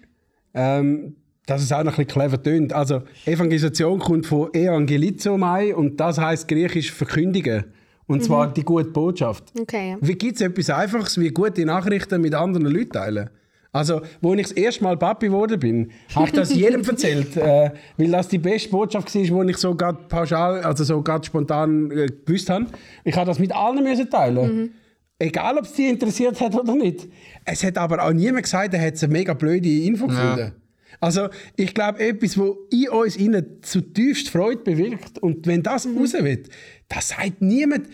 ähm, 0.54 1.16
dass 1.46 1.62
es 1.62 1.72
auch 1.72 1.84
noch 1.84 1.98
ein 1.98 2.06
bisschen 2.06 2.08
clever 2.08 2.42
tönt. 2.42 2.74
Also, 2.74 3.04
Evangelisation 3.26 4.00
kommt 4.00 4.26
von 4.26 4.52
Evangelizomai 4.54 5.76
und 5.76 6.00
das 6.00 6.18
heißt 6.18 6.48
griechisch 6.48 6.92
verkündigen. 6.92 7.66
Und 8.08 8.24
zwar 8.24 8.54
die 8.54 8.64
gute 8.64 8.86
Botschaft. 8.90 9.52
Okay. 9.60 9.98
Wie 10.00 10.14
gibt 10.14 10.36
es 10.36 10.42
etwas 10.42 10.70
Einfaches 10.70 11.20
wie 11.20 11.30
gute 11.30 11.66
Nachrichten 11.66 12.22
mit 12.22 12.36
anderen 12.36 12.68
Leuten 12.68 12.92
teilen? 12.92 13.30
Also, 13.76 14.02
wo 14.22 14.34
ich 14.34 14.44
das 14.44 14.54
erste 14.54 14.86
Mal 14.86 14.96
Papi 14.96 15.26
geworden 15.26 15.60
bin, 15.60 15.92
habe 16.16 16.28
ich 16.28 16.32
das 16.32 16.56
jedem 16.56 16.82
erzählt, 16.88 17.36
äh, 17.36 17.72
weil 17.98 18.10
das 18.10 18.30
die 18.30 18.38
beste 18.38 18.70
Botschaft 18.70 19.14
war, 19.14 19.44
die 19.44 19.52
ich 19.52 19.58
so 19.58 19.76
gerade 19.76 19.98
pauschal, 20.08 20.62
also 20.62 20.86
so 20.86 21.02
gerade 21.02 21.26
spontan 21.26 21.92
äh, 21.92 22.08
gewusst 22.26 22.50
habe. 22.50 22.68
Ich 23.04 23.14
habe 23.18 23.26
das 23.26 23.38
mit 23.38 23.54
allen 23.54 23.84
müssen 23.84 24.10
teilen. 24.10 24.74
Egal, 25.20 25.58
ob 25.58 25.66
es 25.66 25.74
die 25.74 25.90
interessiert 25.90 26.40
hat 26.40 26.56
oder 26.56 26.74
nicht. 26.74 27.10
Es 27.44 27.66
hat 27.66 27.78
aber 27.78 28.02
auch 28.02 28.14
niemand 28.14 28.44
gesagt, 28.44 28.74
er 28.74 28.80
hat 28.80 29.04
eine 29.04 29.12
mega 29.12 29.34
blöde 29.34 29.70
Info 29.70 30.08
gefunden. 30.08 30.54
Also, 31.02 31.28
ich 31.58 31.74
glaube, 31.74 32.00
etwas, 32.00 32.38
was 32.38 32.56
in 32.72 32.88
uns 32.88 33.18
innen 33.18 33.62
zutiefst 33.62 34.30
Freude 34.30 34.64
bewirkt, 34.64 35.20
und 35.20 35.48
wenn 35.48 35.64
das 35.64 35.86
raus 35.86 36.14
wird, 36.14 36.48
das 36.88 37.10
sagt 37.10 37.42
niemand, 37.42 37.90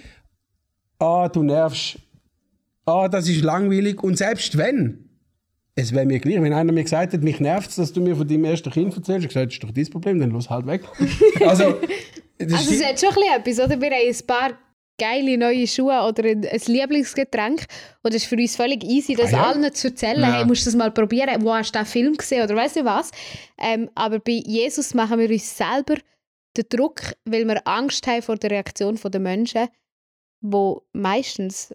ah, 0.99 1.27
du 1.27 1.41
nervst, 1.41 1.97
ah, 2.85 3.07
das 3.07 3.27
ist 3.27 3.41
langweilig. 3.41 4.03
Und 4.03 4.19
selbst 4.19 4.55
wenn, 4.59 5.07
es 5.81 5.93
wäre 5.93 6.05
mir 6.05 6.19
gleich, 6.19 6.41
wenn 6.41 6.53
einer 6.53 6.71
mir 6.71 6.83
gesagt 6.83 7.13
hat, 7.13 7.21
mich 7.21 7.39
nervt 7.39 7.77
dass 7.77 7.93
du 7.93 8.01
mir 8.01 8.15
von 8.15 8.27
deinem 8.27 8.45
ersten 8.45 8.71
Kind 8.71 8.95
erzählst, 8.95 9.25
ich 9.25 9.29
gesagt, 9.29 9.47
das 9.47 9.53
ist 9.55 9.63
doch 9.63 9.71
dein 9.71 9.89
Problem, 9.89 10.19
dann 10.19 10.31
los 10.31 10.49
halt 10.49 10.65
weg. 10.67 10.83
also, 11.41 11.77
das 12.37 12.53
Also, 12.53 12.71
es 12.71 12.71
ist, 12.71 12.85
hat 12.85 12.99
schon 12.99 13.09
ein 13.09 13.43
bisschen 13.43 13.59
etwas, 13.59 13.65
oder? 13.65 13.81
Wir 13.81 13.91
haben 13.91 14.07
ein 14.07 14.27
paar 14.27 14.57
geile 14.99 15.37
neue 15.37 15.65
Schuhe 15.65 15.99
oder 16.07 16.23
ein, 16.25 16.45
ein 16.45 16.61
Lieblingsgetränk. 16.67 17.65
Und 18.03 18.13
es 18.13 18.23
ist 18.23 18.29
für 18.29 18.35
uns 18.35 18.55
völlig 18.55 18.83
easy, 18.83 19.15
das 19.15 19.33
Ah, 19.33 19.37
ja? 19.37 19.43
allen 19.49 19.73
zu 19.73 19.87
erzählen. 19.87 20.21
Ja. 20.21 20.37
Hey, 20.37 20.45
musst 20.45 20.61
du 20.61 20.65
das 20.65 20.75
mal 20.75 20.91
probieren? 20.91 21.41
Wo 21.43 21.53
hast 21.53 21.73
du 21.73 21.79
den 21.79 21.85
Film 21.85 22.15
gesehen? 22.15 22.43
Oder 22.43 22.55
weißt 22.55 22.77
du 22.77 22.85
was? 22.85 23.09
Ähm, 23.57 23.89
aber 23.95 24.19
bei 24.19 24.43
Jesus 24.45 24.93
machen 24.93 25.19
wir 25.19 25.29
uns 25.29 25.57
selber 25.57 25.95
den 26.55 26.65
Druck, 26.69 27.15
weil 27.25 27.47
wir 27.47 27.65
Angst 27.67 28.05
haben 28.05 28.21
vor 28.21 28.35
der 28.35 28.51
Reaktion 28.51 28.99
der 29.03 29.19
Menschen, 29.19 29.67
wo 30.41 30.83
meistens 30.93 31.73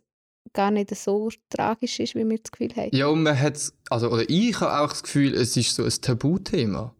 gar 0.53 0.71
nicht 0.71 0.95
so 0.95 1.31
tragisch 1.51 2.01
ist, 2.01 2.15
wie 2.15 2.29
wir 2.29 2.39
das 2.39 2.51
Gefühl 2.51 2.75
haben. 2.77 2.91
Ja, 2.93 3.07
und 3.09 3.23
man 3.23 3.39
hat, 3.39 3.73
also, 3.91 4.11
oder 4.11 4.29
ich 4.29 4.59
habe 4.61 4.81
auch 4.81 4.91
das 4.91 5.03
Gefühl, 5.03 5.35
es 5.35 5.57
ist 5.57 5.75
so 5.75 5.85
ein 5.85 5.91
Tabuthema. 6.01 6.95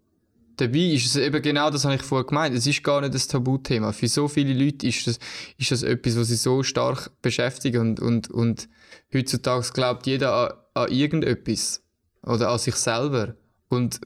Dabei 0.57 0.79
ist 0.79 1.07
es 1.07 1.17
eben 1.17 1.43
genau 1.43 1.71
das, 1.71 1.85
habe 1.85 1.97
ich 1.97 2.03
vorher 2.03 2.27
gemeint. 2.27 2.57
Es 2.57 2.67
ist 2.67 2.83
gar 2.83 3.03
nicht 3.03 3.15
ein 3.15 3.29
Tabuthema. 3.29 3.93
Für 3.93 4.09
so 4.09 4.27
viele 4.27 4.55
Leute 4.55 4.87
ist 4.87 5.07
das, 5.07 5.19
ist 5.59 5.71
das 5.71 5.83
etwas, 5.83 6.17
was 6.17 6.29
sie 6.29 6.37
so 6.37 6.63
stark 6.63 7.11
beschäftigt 7.21 7.77
und, 7.77 8.01
und, 8.01 8.31
und 8.31 8.69
heutzutage 9.13 9.69
glaubt 9.75 10.07
jeder 10.07 10.33
an, 10.33 10.53
an 10.75 10.91
irgendetwas. 10.91 11.83
Oder 12.23 12.49
an 12.49 12.59
sich 12.59 12.75
selber. 12.75 13.35
Und, 13.69 14.01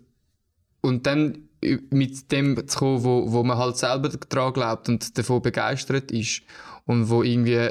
und 0.81 1.07
dann 1.07 1.49
mit 1.91 2.33
dem 2.33 2.67
zu 2.67 2.79
kommen, 2.79 3.05
wo, 3.05 3.33
wo 3.33 3.43
man 3.43 3.59
halt 3.59 3.77
selber 3.77 4.09
daran 4.09 4.53
glaubt 4.53 4.89
und 4.89 5.17
davon 5.19 5.43
begeistert 5.43 6.11
ist 6.11 6.43
und 6.87 7.11
wo 7.11 7.23
irgendwie 7.23 7.71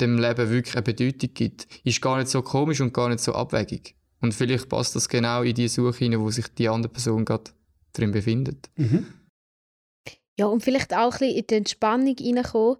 dem 0.00 0.18
Leben 0.18 0.50
wirklich 0.50 0.74
eine 0.74 0.82
Bedeutung 0.82 1.30
gibt, 1.34 1.66
ist 1.84 2.00
gar 2.00 2.18
nicht 2.18 2.28
so 2.28 2.42
komisch 2.42 2.80
und 2.80 2.92
gar 2.92 3.08
nicht 3.08 3.20
so 3.20 3.34
abwegig. 3.34 3.94
Und 4.20 4.34
vielleicht 4.34 4.68
passt 4.68 4.94
das 4.96 5.08
genau 5.08 5.42
in 5.42 5.54
die 5.54 5.68
Suche 5.68 5.98
hinein, 5.98 6.20
wo 6.20 6.30
sich 6.30 6.46
die 6.48 6.68
andere 6.68 6.92
Person 6.92 7.24
gerade 7.24 7.50
drin 7.92 8.12
befindet. 8.12 8.70
Ja, 10.38 10.46
und 10.46 10.62
vielleicht 10.62 10.94
auch 10.94 11.12
ein 11.12 11.18
bisschen 11.18 11.36
in 11.36 11.46
die 11.46 11.54
Entspannung 11.54 12.16
reinkommen. 12.18 12.76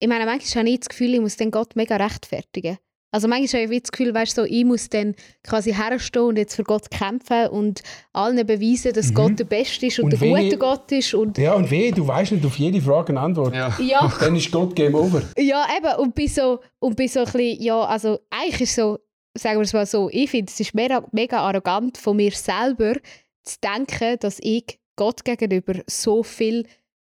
Ich 0.00 0.08
meine, 0.08 0.24
manchmal 0.24 0.64
habe 0.64 0.70
ich 0.70 0.80
das 0.80 0.88
Gefühl, 0.88 1.14
ich 1.14 1.20
muss 1.20 1.36
dann 1.36 1.50
Gott 1.50 1.76
mega 1.76 1.96
rechtfertigen. 1.96 2.78
Also 3.12 3.26
manchmal 3.26 3.64
habe 3.64 3.74
ich 3.74 3.82
das 3.82 3.90
Gefühl, 3.92 4.14
weißt, 4.14 4.36
so, 4.36 4.44
ich 4.44 4.64
muss 4.64 4.88
dann 4.88 5.14
quasi 5.42 5.72
herstehen 5.74 6.22
und 6.22 6.36
jetzt 6.38 6.54
für 6.54 6.62
Gott 6.62 6.90
kämpfen 6.90 7.48
und 7.48 7.82
allen 8.12 8.46
beweisen, 8.46 8.92
dass 8.92 9.12
Gott 9.12 9.38
der 9.38 9.44
Beste 9.44 9.86
ist 9.86 9.98
und, 9.98 10.12
Und 10.14 10.20
der 10.22 10.42
gute 10.42 10.58
Gott 10.58 10.92
ist. 10.92 11.12
Und 11.14 11.36
ja, 11.36 11.54
und 11.54 11.70
weh, 11.70 11.90
du 11.90 12.06
weißt 12.06 12.32
nicht 12.32 12.46
auf 12.46 12.56
jede 12.58 12.80
Frage 12.80 13.08
eine 13.10 13.20
Antwort. 13.20 13.54
Ja. 13.54 13.76
ja, 13.80 14.12
Dann 14.20 14.36
ist 14.36 14.50
Gott 14.52 14.76
Game 14.76 14.94
Over. 14.94 15.22
ja, 15.36 15.66
eben. 15.76 16.00
Und 16.00 16.14
bin 16.14 16.28
so, 16.28 16.60
und 16.78 16.94
bin 16.96 17.08
so 17.08 17.20
ein 17.20 17.24
bisschen, 17.24 17.60
ja, 17.62 17.80
also 17.82 18.20
eigentlich 18.30 18.60
ist 18.62 18.76
so, 18.76 18.98
sagen 19.36 19.58
wir 19.58 19.64
es 19.64 19.72
mal 19.72 19.86
so, 19.86 20.08
ich 20.12 20.30
finde, 20.30 20.50
es 20.52 20.60
ist 20.60 20.74
mega, 20.74 21.04
mega 21.12 21.38
arrogant 21.40 21.98
von 21.98 22.16
mir 22.16 22.30
selber 22.32 22.94
zu 23.42 23.56
denken, 23.60 24.18
dass 24.20 24.38
ich 24.40 24.78
Gott 24.96 25.24
gegenüber 25.24 25.80
so 25.88 26.22
viel 26.22 26.64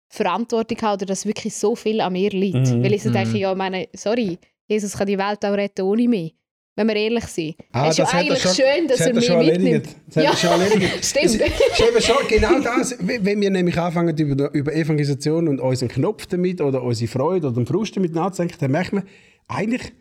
Verantwortung 0.10 0.78
habe 0.82 0.94
oder 0.96 1.06
dass 1.08 1.26
wirklich 1.26 1.56
so 1.56 1.76
viel 1.76 2.02
an 2.02 2.14
mir 2.14 2.30
liegt. 2.32 2.68
Mhm. 2.68 2.84
Weil 2.84 2.94
ich 2.94 3.04
so 3.04 3.10
Mhm. 3.10 3.14
denke, 3.14 3.38
ja, 3.38 3.52
ich 3.52 3.58
meine, 3.58 3.88
sorry, 3.96 4.38
Jesus 4.68 4.94
kann 4.94 5.08
die 5.08 5.18
Welt 5.18 5.44
auch 5.46 5.54
retten 5.54 5.82
ohne 5.82 6.08
mich. 6.08 6.36
Wenn 6.78 6.88
wir 6.90 6.96
ehrlich 6.98 7.24
sind. 7.28 7.56
Ah, 7.72 7.88
es 7.88 7.92
ist 7.92 8.00
ja 8.00 8.04
das 8.04 8.14
er 8.14 8.20
eigentlich 8.20 8.42
schon- 8.42 8.54
schön, 8.54 8.88
dass 8.90 8.98
das 8.98 9.08
er 9.08 9.14
mich 9.14 9.26
schon 9.26 9.38
mitnimmt. 9.38 9.66
erledigt. 9.66 9.96
Das 10.08 10.18
hat 10.18 10.24
er 10.26 10.36
schon 10.38 10.62
erledigt. 10.62 11.06
Stimmt. 11.06 11.26
Es 11.26 11.36
ist 11.36 11.80
eben 11.88 12.02
schon 12.02 12.28
genau 12.28 12.60
das, 12.60 12.98
wenn 13.00 13.40
wir 13.42 13.50
nämlich 13.50 13.78
anfangen 13.78 14.18
über, 14.18 14.54
über 14.54 14.74
Evangelisation 14.76 15.48
und 15.48 15.62
unseren 15.62 15.88
Knopf 15.88 16.26
damit 16.26 16.60
oder 16.60 16.84
unsere 16.84 17.08
Freude 17.10 17.48
oder 17.48 17.56
den 17.56 17.66
Frust 17.66 17.96
damit 17.96 18.14
nachzudenken, 18.14 18.58
dann 18.60 18.72
merkt 18.72 18.92
man, 18.92 19.04
eigentlich, 19.48 19.94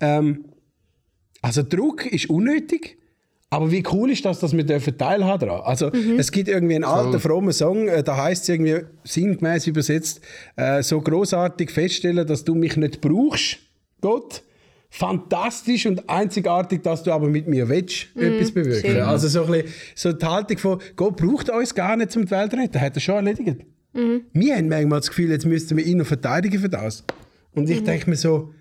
ähm, 0.00 0.44
also 1.40 1.62
Druck 1.62 2.04
ist 2.04 2.28
unnötig, 2.28 2.98
aber 3.48 3.70
wie 3.70 3.82
cool 3.90 4.10
ist 4.10 4.24
das, 4.26 4.40
dass 4.40 4.54
wir 4.54 4.64
dürfen 4.64 4.98
teilhaben 4.98 5.48
daran? 5.48 5.62
Also 5.64 5.90
es 6.18 6.30
gibt 6.30 6.48
irgendwie 6.48 6.74
einen 6.74 6.84
alten, 6.84 7.18
frommen 7.20 7.52
Song, 7.54 7.88
äh, 7.88 8.02
da 8.02 8.16
heißt 8.18 8.42
es 8.42 8.48
irgendwie 8.50 8.80
sinngemäß 9.04 9.66
übersetzt, 9.66 10.20
äh, 10.56 10.82
so 10.82 11.00
großartig 11.00 11.70
feststellen, 11.70 12.26
dass 12.26 12.44
du 12.44 12.54
mich 12.54 12.76
nicht 12.76 13.00
brauchst, 13.00 13.60
Gott. 14.00 14.42
Fantastisch 14.90 15.84
und 15.84 16.08
einzigartig, 16.08 16.82
dass 16.82 17.02
du 17.02 17.12
aber 17.12 17.28
mit 17.28 17.46
mir 17.46 17.68
willst, 17.68 18.06
etwas 18.16 18.52
bewirken. 18.52 18.90
schön. 18.90 19.00
Also 19.02 19.28
so, 19.28 19.44
ein 19.44 19.52
bisschen, 19.52 19.74
so 19.94 20.12
die 20.12 20.24
Haltung 20.24 20.56
von, 20.56 20.80
Gott 20.96 21.16
braucht 21.16 21.50
uns 21.50 21.74
gar 21.74 21.94
nicht 21.96 22.10
zum 22.10 22.24
die 22.24 22.30
Welt 22.30 22.54
retten, 22.54 22.80
hat 22.80 22.94
er 22.94 23.00
schon 23.00 23.16
erledigt. 23.16 23.66
Wir 24.32 24.56
haben 24.56 24.68
manchmal 24.68 25.00
das 25.00 25.08
Gefühl, 25.08 25.30
jetzt 25.30 25.44
müssten 25.44 25.76
wir 25.76 25.84
ihn 25.84 25.98
noch 25.98 26.06
verteidigen 26.06 26.58
für 26.60 26.68
das. 26.68 27.04
Und 27.54 27.68
ich 27.68 27.82
denke 27.84 28.08
mir 28.08 28.16
so, 28.16 28.54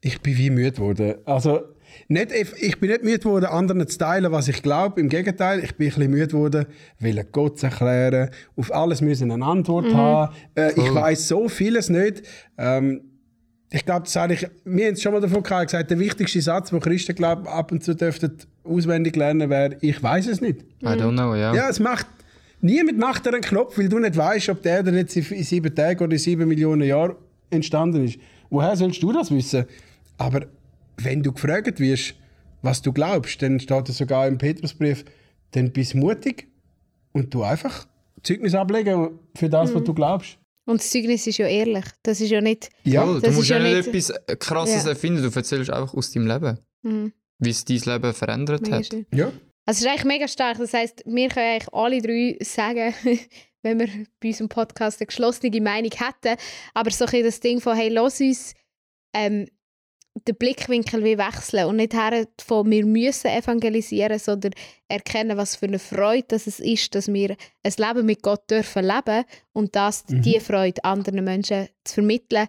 ich 0.00 0.20
bin 0.20 0.36
wie 0.36 0.50
müde 0.50 0.72
geworden. 0.72 1.14
Also, 1.24 1.60
nicht, 2.08 2.30
ich 2.32 2.78
bin 2.78 2.90
nicht 2.90 3.02
müde 3.02 3.18
geworden, 3.18 3.46
anderen 3.46 3.86
zu 3.88 3.98
teilen, 3.98 4.30
was 4.30 4.48
ich 4.48 4.62
glaube. 4.62 5.00
Im 5.00 5.08
Gegenteil, 5.08 5.64
ich 5.64 5.74
bin 5.74 5.88
ein 5.88 5.94
bisschen 5.94 6.10
müde 6.10 6.28
geworden, 6.28 6.66
wollen 7.00 7.26
Gott 7.32 7.58
zu 7.58 7.66
erklären, 7.66 8.30
auf 8.54 8.72
alles 8.72 9.00
müssen 9.00 9.30
eine 9.30 9.44
Antwort 9.44 9.92
haben. 9.92 10.34
Äh, 10.54 10.72
ich 10.72 10.94
weiß 10.94 11.28
so 11.28 11.48
vieles 11.48 11.88
nicht. 11.88 12.22
Ähm, 12.58 13.00
ich 13.70 13.84
glaube, 13.84 14.04
das 14.04 14.14
habe 14.16 14.34
ich, 14.34 14.46
wir 14.64 14.86
haben 14.86 14.94
es 14.94 15.02
schon 15.02 15.12
mal 15.12 15.20
davon 15.20 15.42
gehabt, 15.42 15.66
gesagt, 15.66 15.90
der 15.90 15.98
wichtigste 15.98 16.40
Satz, 16.40 16.70
den 16.70 16.80
Christen 16.80 17.14
glaub, 17.14 17.48
ab 17.48 17.72
und 17.72 17.82
zu 17.82 17.94
dürften 17.94 18.36
auswendig 18.64 19.16
lernen, 19.16 19.50
wäre, 19.50 19.76
ich 19.80 20.02
weiß 20.02 20.28
es 20.28 20.40
nicht. 20.40 20.62
I 20.82 20.86
don't 20.86 21.12
know, 21.12 21.34
ja. 21.34 21.54
Ja, 21.54 21.68
es 21.68 21.80
macht. 21.80 22.06
Niemand 22.60 22.98
macht 22.98 23.26
dir 23.26 23.34
einen 23.34 23.42
Knopf, 23.42 23.76
weil 23.76 23.88
du 23.88 23.98
nicht 23.98 24.16
weißt, 24.16 24.48
ob 24.50 24.62
der 24.62 24.82
dann 24.82 24.94
jetzt 24.94 25.16
in 25.16 25.42
sieben 25.42 25.74
Tagen 25.74 26.02
oder 26.02 26.12
in 26.12 26.18
sieben 26.18 26.48
Millionen 26.48 26.86
Jahren 26.86 27.16
entstanden 27.50 28.04
ist. 28.04 28.18
Woher 28.50 28.76
sollst 28.76 29.02
du 29.02 29.12
das 29.12 29.30
wissen? 29.30 29.66
Aber 30.16 30.46
wenn 30.96 31.22
du 31.22 31.32
gefragt 31.32 31.78
wirst, 31.80 32.14
was 32.62 32.82
du 32.82 32.92
glaubst, 32.92 33.42
dann 33.42 33.60
steht 33.60 33.88
es 33.88 33.98
sogar 33.98 34.26
im 34.26 34.38
Petrusbrief, 34.38 35.04
dann 35.52 35.70
bist 35.72 35.94
mutig 35.94 36.48
und 37.12 37.34
du 37.34 37.42
einfach 37.42 37.86
Zeugnis 38.22 38.54
ablegen 38.54 39.18
für 39.34 39.48
das, 39.48 39.74
was 39.74 39.84
du 39.84 39.94
glaubst. 39.94 40.38
Und 40.66 40.80
das 40.80 40.90
Zeugnis 40.90 41.26
ist 41.26 41.38
ja 41.38 41.46
ehrlich. 41.46 41.84
Das 42.02 42.20
ist 42.20 42.30
ja 42.30 42.40
nicht... 42.40 42.68
Ja, 42.84 43.04
du 43.06 43.12
musst 43.14 43.24
ist 43.26 43.48
ja 43.48 43.58
ja 43.58 43.62
nicht 43.76 43.86
etwas 43.88 44.12
Krasses 44.38 44.84
Ja. 44.84 44.90
erfinden, 44.90 45.22
du 45.22 45.30
erzählst 45.34 45.70
einfach 45.70 45.94
aus 45.94 46.10
deinem 46.12 46.26
Leben, 46.26 46.58
Mhm, 46.82 47.12
wie 47.38 47.50
es 47.50 47.64
dein 47.64 47.78
Leben 47.78 48.12
verändert 48.12 48.62
mega 48.62 48.76
hat. 48.76 48.86
schön. 48.86 49.06
ja. 49.14 49.26
Also 49.68 49.78
es 49.78 49.80
ist 49.80 49.86
eigentlich 49.88 50.04
mega 50.04 50.28
stark. 50.28 50.58
Das 50.58 50.72
heisst, 50.74 51.02
wir 51.06 51.28
können 51.28 51.46
eigentlich 51.54 51.72
alle 51.74 52.00
drei 52.02 52.36
sagen, 52.44 52.94
wenn 53.62 53.80
wir 53.80 53.88
bei 54.20 54.28
unserem 54.28 54.48
Podcast 54.48 55.00
eine 55.00 55.06
geschlossene 55.06 55.60
Meinung 55.60 55.90
hätten, 55.90 56.38
aber 56.74 56.90
so 56.92 57.04
ein 57.04 57.10
bisschen 57.10 57.24
das 57.24 57.40
Ding 57.40 57.60
von, 57.60 57.76
hey, 57.76 57.88
lass 57.88 58.20
uns 58.20 58.54
ähm, 59.14 59.46
den 60.26 60.36
Blickwinkel 60.36 61.04
wie 61.04 61.18
wechseln 61.18 61.66
und 61.66 61.76
nicht 61.76 61.94
her 61.94 62.26
von 62.40 62.70
wir 62.70 62.86
müssen 62.86 63.28
evangelisieren, 63.28 64.18
sondern 64.18 64.52
erkennen, 64.88 65.36
was 65.36 65.56
für 65.56 65.66
eine 65.66 65.78
Freude 65.78 66.26
das 66.28 66.46
es 66.46 66.60
ist, 66.60 66.94
dass 66.94 67.12
wir 67.12 67.36
ein 67.62 67.72
Leben 67.76 68.06
mit 68.06 68.22
Gott 68.22 68.50
dürfen 68.50 68.84
leben 68.84 69.24
und 69.52 69.76
das 69.76 70.04
die 70.06 70.40
Freude 70.40 70.82
anderen 70.84 71.24
Menschen 71.24 71.68
zu 71.84 71.94
vermitteln. 71.94 72.48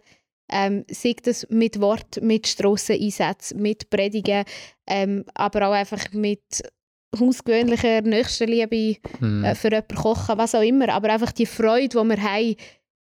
Ähm, 0.49 0.85
sei 0.89 1.15
das 1.21 1.45
mit 1.49 1.81
Wort, 1.81 2.21
mit 2.21 2.47
Strasseneinsätzen, 2.47 3.61
mit 3.61 3.89
Predigen, 3.89 4.45
ähm, 4.87 5.25
aber 5.33 5.67
auch 5.67 5.73
einfach 5.73 6.13
mit 6.13 6.63
hausgewöhnlicher 7.19 8.01
Nächstenliebe 8.01 8.99
Mhm. 9.19 9.43
äh, 9.43 9.55
für 9.55 9.69
jemanden 9.71 9.95
kochen, 9.95 10.37
was 10.37 10.55
auch 10.55 10.61
immer. 10.61 10.89
Aber 10.89 11.09
einfach 11.11 11.33
die 11.33 11.45
Freude, 11.45 11.89
die 11.89 11.95
wir 12.09 12.23
haben, 12.23 12.55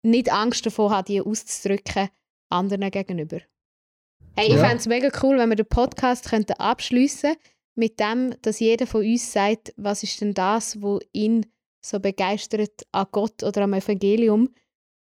nicht 0.04 0.32
Angst 0.32 0.66
davor 0.66 0.92
haben, 0.92 1.06
die 1.06 1.22
auszudrücken 1.22 2.10
anderen 2.50 2.92
gegenüber. 2.92 3.40
Hey, 4.36 4.48
ich 4.48 4.54
Ja. 4.56 4.62
fände 4.62 4.78
es 4.78 4.88
mega 4.88 5.10
cool, 5.24 5.38
wenn 5.38 5.50
wir 5.50 5.56
den 5.56 5.66
Podcast 5.68 6.30
könnten 6.30 6.54
abschliessen 6.54 7.36
mit 7.76 8.00
dem, 8.00 8.34
dass 8.42 8.60
jeder 8.60 8.88
von 8.88 9.06
uns 9.06 9.32
sagt, 9.32 9.74
was 9.78 10.04
ist 10.04 10.20
denn 10.22 10.34
das, 10.34 10.82
wo 10.82 11.00
ihn 11.14 11.46
so 11.84 12.00
begeistert 12.00 12.84
an 12.92 13.08
Gott 13.12 13.44
oder 13.44 13.64
am 13.64 13.74
Evangelium, 13.74 14.50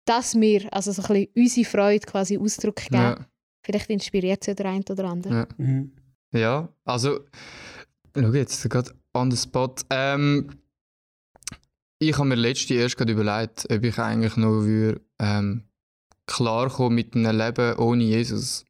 dass 0.05 0.39
wir 0.39 0.71
also 0.73 0.91
so 0.91 1.01
ein 1.03 1.07
bisschen 1.07 1.29
unsere 1.35 1.65
Freude 1.69 2.05
quasi 2.05 2.37
Ausdruck 2.37 2.77
geben. 2.77 2.95
Ja, 2.95 3.25
Vielleicht 3.63 3.89
inspiriert 3.91 4.41
es 4.41 4.47
ja 4.47 4.53
der 4.55 4.65
eine 4.65 4.83
oder 4.89 5.05
andere. 5.05 5.33
ja. 5.33 5.47
Mhm. 5.57 5.91
ja, 6.33 6.69
also, 6.83 7.19
schau 8.17 8.33
jetzt 8.33 8.67
gerade 8.69 8.91
on 9.13 9.29
the 9.29 9.37
spot. 9.37 9.75
Ähm, 9.91 10.49
ich 11.99 12.17
habe 12.17 12.27
mir 12.29 12.35
letzte 12.35 12.73
erst 12.73 12.97
gerade 12.97 13.11
überlegt, 13.11 13.67
ob 13.71 13.83
ich 13.83 13.99
eigentlich 13.99 14.35
noch 14.37 14.63
würde, 14.63 15.01
ähm, 15.19 15.69
klarkommen 16.25 16.95
mit 16.95 17.15
einem 17.15 17.37
Leben 17.37 17.77
ohne 17.77 18.03
Jesus. 18.03 18.65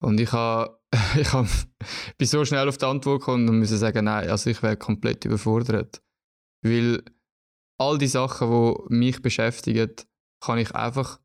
Und 0.00 0.20
ich 0.20 0.32
habe, 0.32 0.78
ich 1.20 1.32
habe, 1.32 1.48
bin 2.18 2.28
so 2.28 2.44
schnell 2.44 2.68
auf 2.68 2.78
die 2.78 2.84
Antwort 2.84 3.20
gekommen 3.20 3.48
und 3.48 3.58
musste 3.58 3.76
sagen, 3.76 4.04
nein, 4.04 4.28
also 4.28 4.50
ich 4.50 4.62
wäre 4.62 4.76
komplett 4.76 5.24
überfordert. 5.24 6.02
Weil 6.62 7.02
all 7.78 7.98
die 7.98 8.06
Sachen, 8.06 8.50
die 8.50 8.94
mich 8.94 9.22
beschäftigen, 9.22 9.92
kann 10.40 10.58
ich 10.58 10.74
einfach 10.74 11.20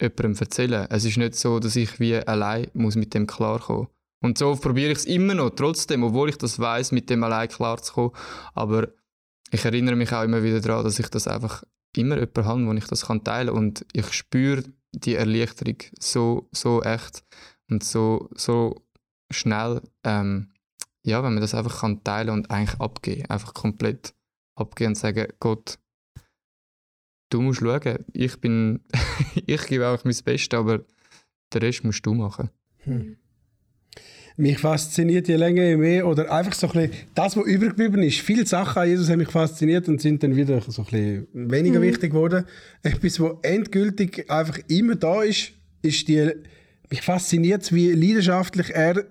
jemandem 0.00 0.36
erzählen. 0.36 0.86
Es 0.90 1.04
ist 1.04 1.16
nicht 1.16 1.34
so, 1.34 1.58
dass 1.58 1.76
ich 1.76 2.00
wie 2.00 2.16
allein 2.16 2.68
muss 2.74 2.96
mit 2.96 3.14
dem 3.14 3.26
klarkommen. 3.26 3.88
Und 4.22 4.38
so 4.38 4.54
probiere 4.54 4.92
ich 4.92 4.98
es 4.98 5.04
immer 5.04 5.34
noch, 5.34 5.50
trotzdem, 5.50 6.04
obwohl 6.04 6.28
ich 6.28 6.38
das 6.38 6.58
weiß, 6.58 6.92
mit 6.92 7.10
dem 7.10 7.24
allein 7.24 7.48
klarzukommen. 7.48 8.12
Aber 8.54 8.88
ich 9.50 9.64
erinnere 9.64 9.96
mich 9.96 10.12
auch 10.12 10.22
immer 10.22 10.42
wieder 10.42 10.60
daran, 10.60 10.84
dass 10.84 10.98
ich 10.98 11.08
das 11.08 11.26
einfach 11.26 11.64
immer 11.96 12.16
jemanden 12.16 12.44
habe, 12.44 12.66
wo 12.66 12.72
ich 12.72 12.86
das 12.86 13.00
teilen 13.00 13.24
kann. 13.24 13.48
Und 13.48 13.84
ich 13.92 14.12
spüre 14.12 14.62
die 14.92 15.16
Erleichterung 15.16 15.76
so, 15.98 16.48
so 16.52 16.82
echt 16.82 17.24
und 17.72 17.84
so, 17.84 18.28
so 18.34 18.82
schnell. 19.30 19.80
Ähm, 20.04 20.52
ja, 21.04 21.22
wenn 21.24 21.34
man 21.34 21.40
das 21.40 21.54
einfach 21.54 21.80
kann 21.80 22.04
teilen 22.04 22.30
und 22.30 22.50
eigentlich 22.50 22.80
abgeben. 22.80 23.28
Einfach 23.28 23.54
komplett 23.54 24.14
abgeben 24.54 24.90
und 24.90 24.98
sagen, 24.98 25.26
Gott, 25.40 25.78
du 27.30 27.40
musst 27.40 27.60
schauen. 27.60 28.04
Ich 28.12 28.40
bin, 28.40 28.80
ich 29.46 29.66
gebe 29.66 29.88
auch 29.88 30.04
mein 30.04 30.16
Bestes, 30.24 30.58
aber 30.58 30.84
den 31.52 31.62
Rest 31.62 31.84
musst 31.84 32.06
du 32.06 32.14
machen. 32.14 32.50
Mich 34.36 34.58
fasziniert 34.58 35.28
je 35.28 35.36
länger, 35.36 35.62
je 35.62 35.76
mehr, 35.76 36.06
oder 36.06 36.32
einfach 36.32 36.54
so 36.54 36.66
ein 36.68 36.72
bisschen, 36.72 37.06
das, 37.14 37.36
was 37.36 37.44
übergeblieben 37.44 38.02
ist. 38.02 38.20
Viele 38.20 38.46
Sachen 38.46 38.82
an 38.82 38.88
Jesus 38.88 39.10
haben 39.10 39.18
mich 39.18 39.28
fasziniert 39.28 39.88
und 39.88 40.00
sind 40.00 40.22
dann 40.22 40.36
wieder 40.36 40.60
so 40.62 40.82
ein 40.82 40.84
bisschen 40.84 41.28
weniger 41.50 41.82
wichtig 41.82 42.12
geworden. 42.12 42.46
Etwas, 42.82 43.20
was 43.20 43.32
endgültig 43.42 44.30
einfach 44.30 44.58
immer 44.68 44.94
da 44.94 45.22
ist, 45.22 45.52
ist 45.82 46.08
die, 46.08 46.32
mich 46.92 47.02
fasziniert 47.02 47.62
es, 47.62 47.72
wie 47.72 47.92
leidenschaftlich 47.92 48.70
er 48.74 49.04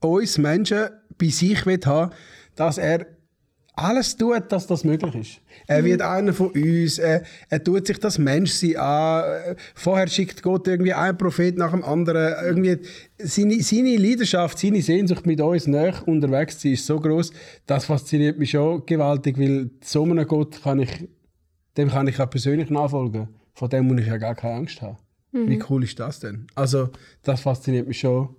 uns 0.00 0.38
Menschen 0.38 0.88
bei 1.16 1.28
sich 1.28 1.64
will 1.64 1.80
haben, 1.84 2.12
dass 2.56 2.78
er 2.78 3.06
alles 3.74 4.16
tut, 4.16 4.50
dass 4.50 4.66
das 4.66 4.84
möglich 4.84 5.14
ist. 5.14 5.40
Er 5.66 5.84
wird 5.84 6.00
einer 6.00 6.32
von 6.32 6.48
uns, 6.48 6.98
er, 6.98 7.22
er 7.50 7.62
tut 7.62 7.86
sich 7.86 8.00
das 8.00 8.18
Menschsein 8.18 8.76
an. 8.76 9.56
Vorher 9.74 10.08
schickt 10.08 10.42
Gott 10.42 10.66
irgendwie 10.66 10.94
einen 10.94 11.18
Prophet 11.18 11.58
nach 11.58 11.72
dem 11.72 11.84
anderen. 11.84 12.34
Irgendwie 12.42 12.78
seine, 13.18 13.62
seine 13.62 13.96
Leidenschaft, 13.96 14.58
seine 14.58 14.80
Sehnsucht 14.80 15.26
mit 15.26 15.42
uns 15.42 15.66
näher 15.66 15.94
unterwegs 16.06 16.58
zu 16.58 16.62
sein, 16.62 16.72
ist 16.72 16.86
so 16.86 16.98
groß. 16.98 17.32
Das 17.66 17.84
fasziniert 17.84 18.38
mich 18.38 18.50
schon 18.50 18.84
gewaltig, 18.86 19.38
weil 19.38 19.70
so 19.84 20.04
einem 20.04 20.26
Gott 20.26 20.62
kann 20.62 20.80
ich, 20.80 21.06
dem 21.76 21.90
kann 21.90 22.08
ich 22.08 22.18
auch 22.18 22.30
persönlich 22.30 22.70
nachfolgen. 22.70 23.28
Von 23.52 23.68
dem 23.68 23.86
muss 23.88 24.00
ich 24.00 24.06
ja 24.06 24.16
gar 24.16 24.34
keine 24.34 24.54
Angst 24.54 24.80
haben. 24.80 24.96
Wie 25.32 25.62
cool 25.68 25.84
ist 25.84 25.98
das 25.98 26.20
denn? 26.20 26.46
Also, 26.54 26.90
das 27.22 27.40
fasziniert 27.40 27.86
mich 27.86 28.00
schon 28.00 28.34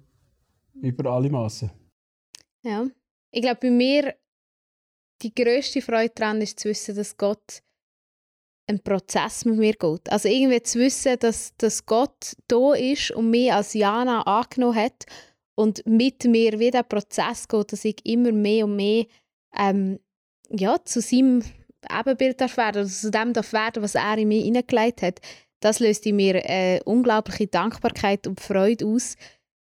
über 0.82 1.12
alle 1.12 1.30
Maßen. 1.30 1.69
Ja. 2.63 2.88
Ich 3.32 3.41
glaube, 3.41 3.60
bei 3.62 3.71
mir 3.71 4.15
die 5.21 5.34
grösste 5.34 5.82
Freude 5.82 6.13
daran 6.15 6.41
ist 6.41 6.60
zu 6.60 6.69
wissen, 6.69 6.95
dass 6.95 7.17
Gott 7.17 7.62
einen 8.67 8.82
Prozess 8.82 9.45
mit 9.45 9.58
mir 9.58 9.73
geht. 9.73 10.12
Also 10.12 10.28
irgendwie 10.28 10.62
zu 10.62 10.80
wissen, 10.80 11.17
dass, 11.19 11.56
dass 11.58 11.86
Gott 11.86 12.36
da 12.47 12.73
ist 12.73 13.12
und 13.12 13.30
mich 13.30 13.52
als 13.52 13.73
Jana 13.73 14.21
angenommen 14.23 14.76
hat 14.76 15.06
und 15.56 15.86
mit 15.86 16.26
mir 16.26 16.60
wie 16.60 16.71
der 16.71 16.84
Prozess 16.84 17.47
geht, 17.47 17.71
dass 17.71 17.86
ich 17.86 18.06
immer 18.06 18.32
mehr 18.32 18.65
und 18.65 18.76
mehr 18.76 19.06
ähm, 19.56 20.00
ja, 20.50 20.84
zu 20.84 21.02
seinem 21.02 21.43
Ebenbild 21.89 22.41
darf 22.41 22.58
werden, 22.58 22.82
oder 22.82 22.89
zu 22.89 23.10
dem 23.10 23.34
darf 23.34 23.54
werden, 23.54 23.82
was 23.82 23.95
er 23.95 24.17
in 24.17 24.28
mich 24.28 24.43
hineingelegt 24.43 25.02
hat. 25.02 25.19
Das 25.60 25.80
löst 25.80 26.06
in 26.06 26.15
mir 26.17 26.36
äh, 26.48 26.80
unglaubliche 26.86 27.48
Dankbarkeit 27.48 28.28
und 28.28 28.39
Freude 28.39 28.86
aus. 28.86 29.15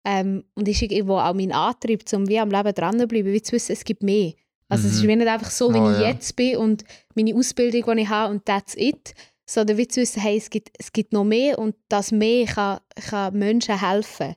Ähm, 0.05 0.45
und 0.55 0.67
ist 0.67 0.83
irgendwo 0.83 1.19
auch 1.19 1.35
mein 1.35 1.53
Antrieb, 1.53 2.03
um 2.13 2.29
wie 2.29 2.39
am 2.41 2.51
Leben 2.51 2.75
dran 2.75 2.99
zu 2.99 3.07
bleiben, 3.07 3.33
wie 3.33 3.43
zu 3.43 3.53
wissen, 3.53 3.73
es 3.73 3.85
gibt 3.85 4.03
mehr. 4.03 4.33
Also 4.69 4.89
es 4.89 4.95
ist 4.95 5.03
Mhm. 5.05 5.09
wie 5.09 5.17
nicht 5.17 5.29
einfach 5.29 5.51
so, 5.51 5.73
wie 5.73 5.79
Oh, 5.79 5.91
ich 5.93 5.99
ja. 6.01 6.09
jetzt 6.09 6.35
bin 6.35 6.57
und 6.57 6.85
meine 7.15 7.35
Ausbildung, 7.37 7.97
die 7.97 8.03
ich 8.03 8.09
habe 8.09 8.33
und 8.33 8.45
that's 8.47 8.75
it. 8.77 9.15
Sondern 9.45 9.77
wie 9.77 9.87
zu 9.87 10.01
wissen, 10.01 10.23
hey, 10.23 10.37
es 10.39 10.49
gibt, 10.51 10.71
es 10.79 10.93
gibt 10.93 11.13
noch 11.13 11.25
mehr 11.25 11.59
und 11.59 11.75
das 11.89 12.11
mehr 12.11 12.47
kann, 12.47 12.79
kann 13.09 13.37
Menschen 13.39 13.79
helfen, 13.79 14.35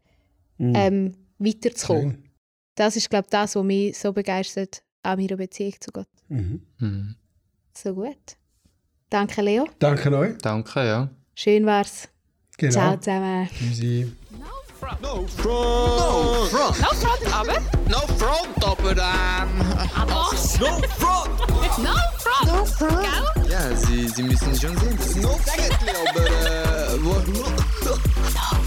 Mhm. 0.57 0.73
ähm, 0.75 1.11
weiterzukommen. 1.39 2.11
Schön. 2.11 2.23
Das 2.75 2.95
ist, 2.97 3.09
glaube 3.09 3.25
ich, 3.27 3.29
das, 3.31 3.55
was 3.55 3.63
mich 3.63 3.97
so 3.97 4.11
begeistert 4.13 4.83
an 5.03 5.19
meiner 5.19 5.37
Beziehung 5.37 5.73
zu 5.79 5.91
Gott. 5.91 6.07
Mhm. 6.27 6.61
Mhm. 6.79 7.15
So 7.73 7.93
gut. 7.93 8.17
Danke, 9.09 9.41
Leo. 9.41 9.65
Danke 9.79 10.15
euch. 10.17 10.37
Danke, 10.39 10.85
ja. 10.85 11.09
Schön 11.37 11.65
war's. 11.65 12.07
Genau. 12.57 12.71
Ciao 12.71 12.97
zusammen. 12.97 13.49
Tschüssi. 13.49 14.09
No 14.31 14.45
front! 14.79 15.01
No 15.01 15.27
front! 15.27 16.79
No 16.79 16.87
front, 16.95 17.35
aber? 17.35 17.61
No 17.89 17.99
front, 18.17 18.63
aber 18.63 18.91
ähm... 18.91 18.97
Ah, 19.93 20.05
Was? 20.31 20.57
No 20.59 20.79
front! 20.97 21.37
no 21.77 21.93
front! 22.17 22.47
No 22.47 22.65
front! 22.65 23.49
Ja, 23.49 23.75
sie, 23.75 24.07
sie 24.07 24.23
müssen 24.23 24.55
schon 24.55 24.77
sehen. 24.77 24.97
Äh, 24.97 25.19
no 25.19 25.29
front, 25.29 25.73
aber 26.07 26.25
äh... 26.25 26.97
No 26.97 27.13
front! 27.43 28.64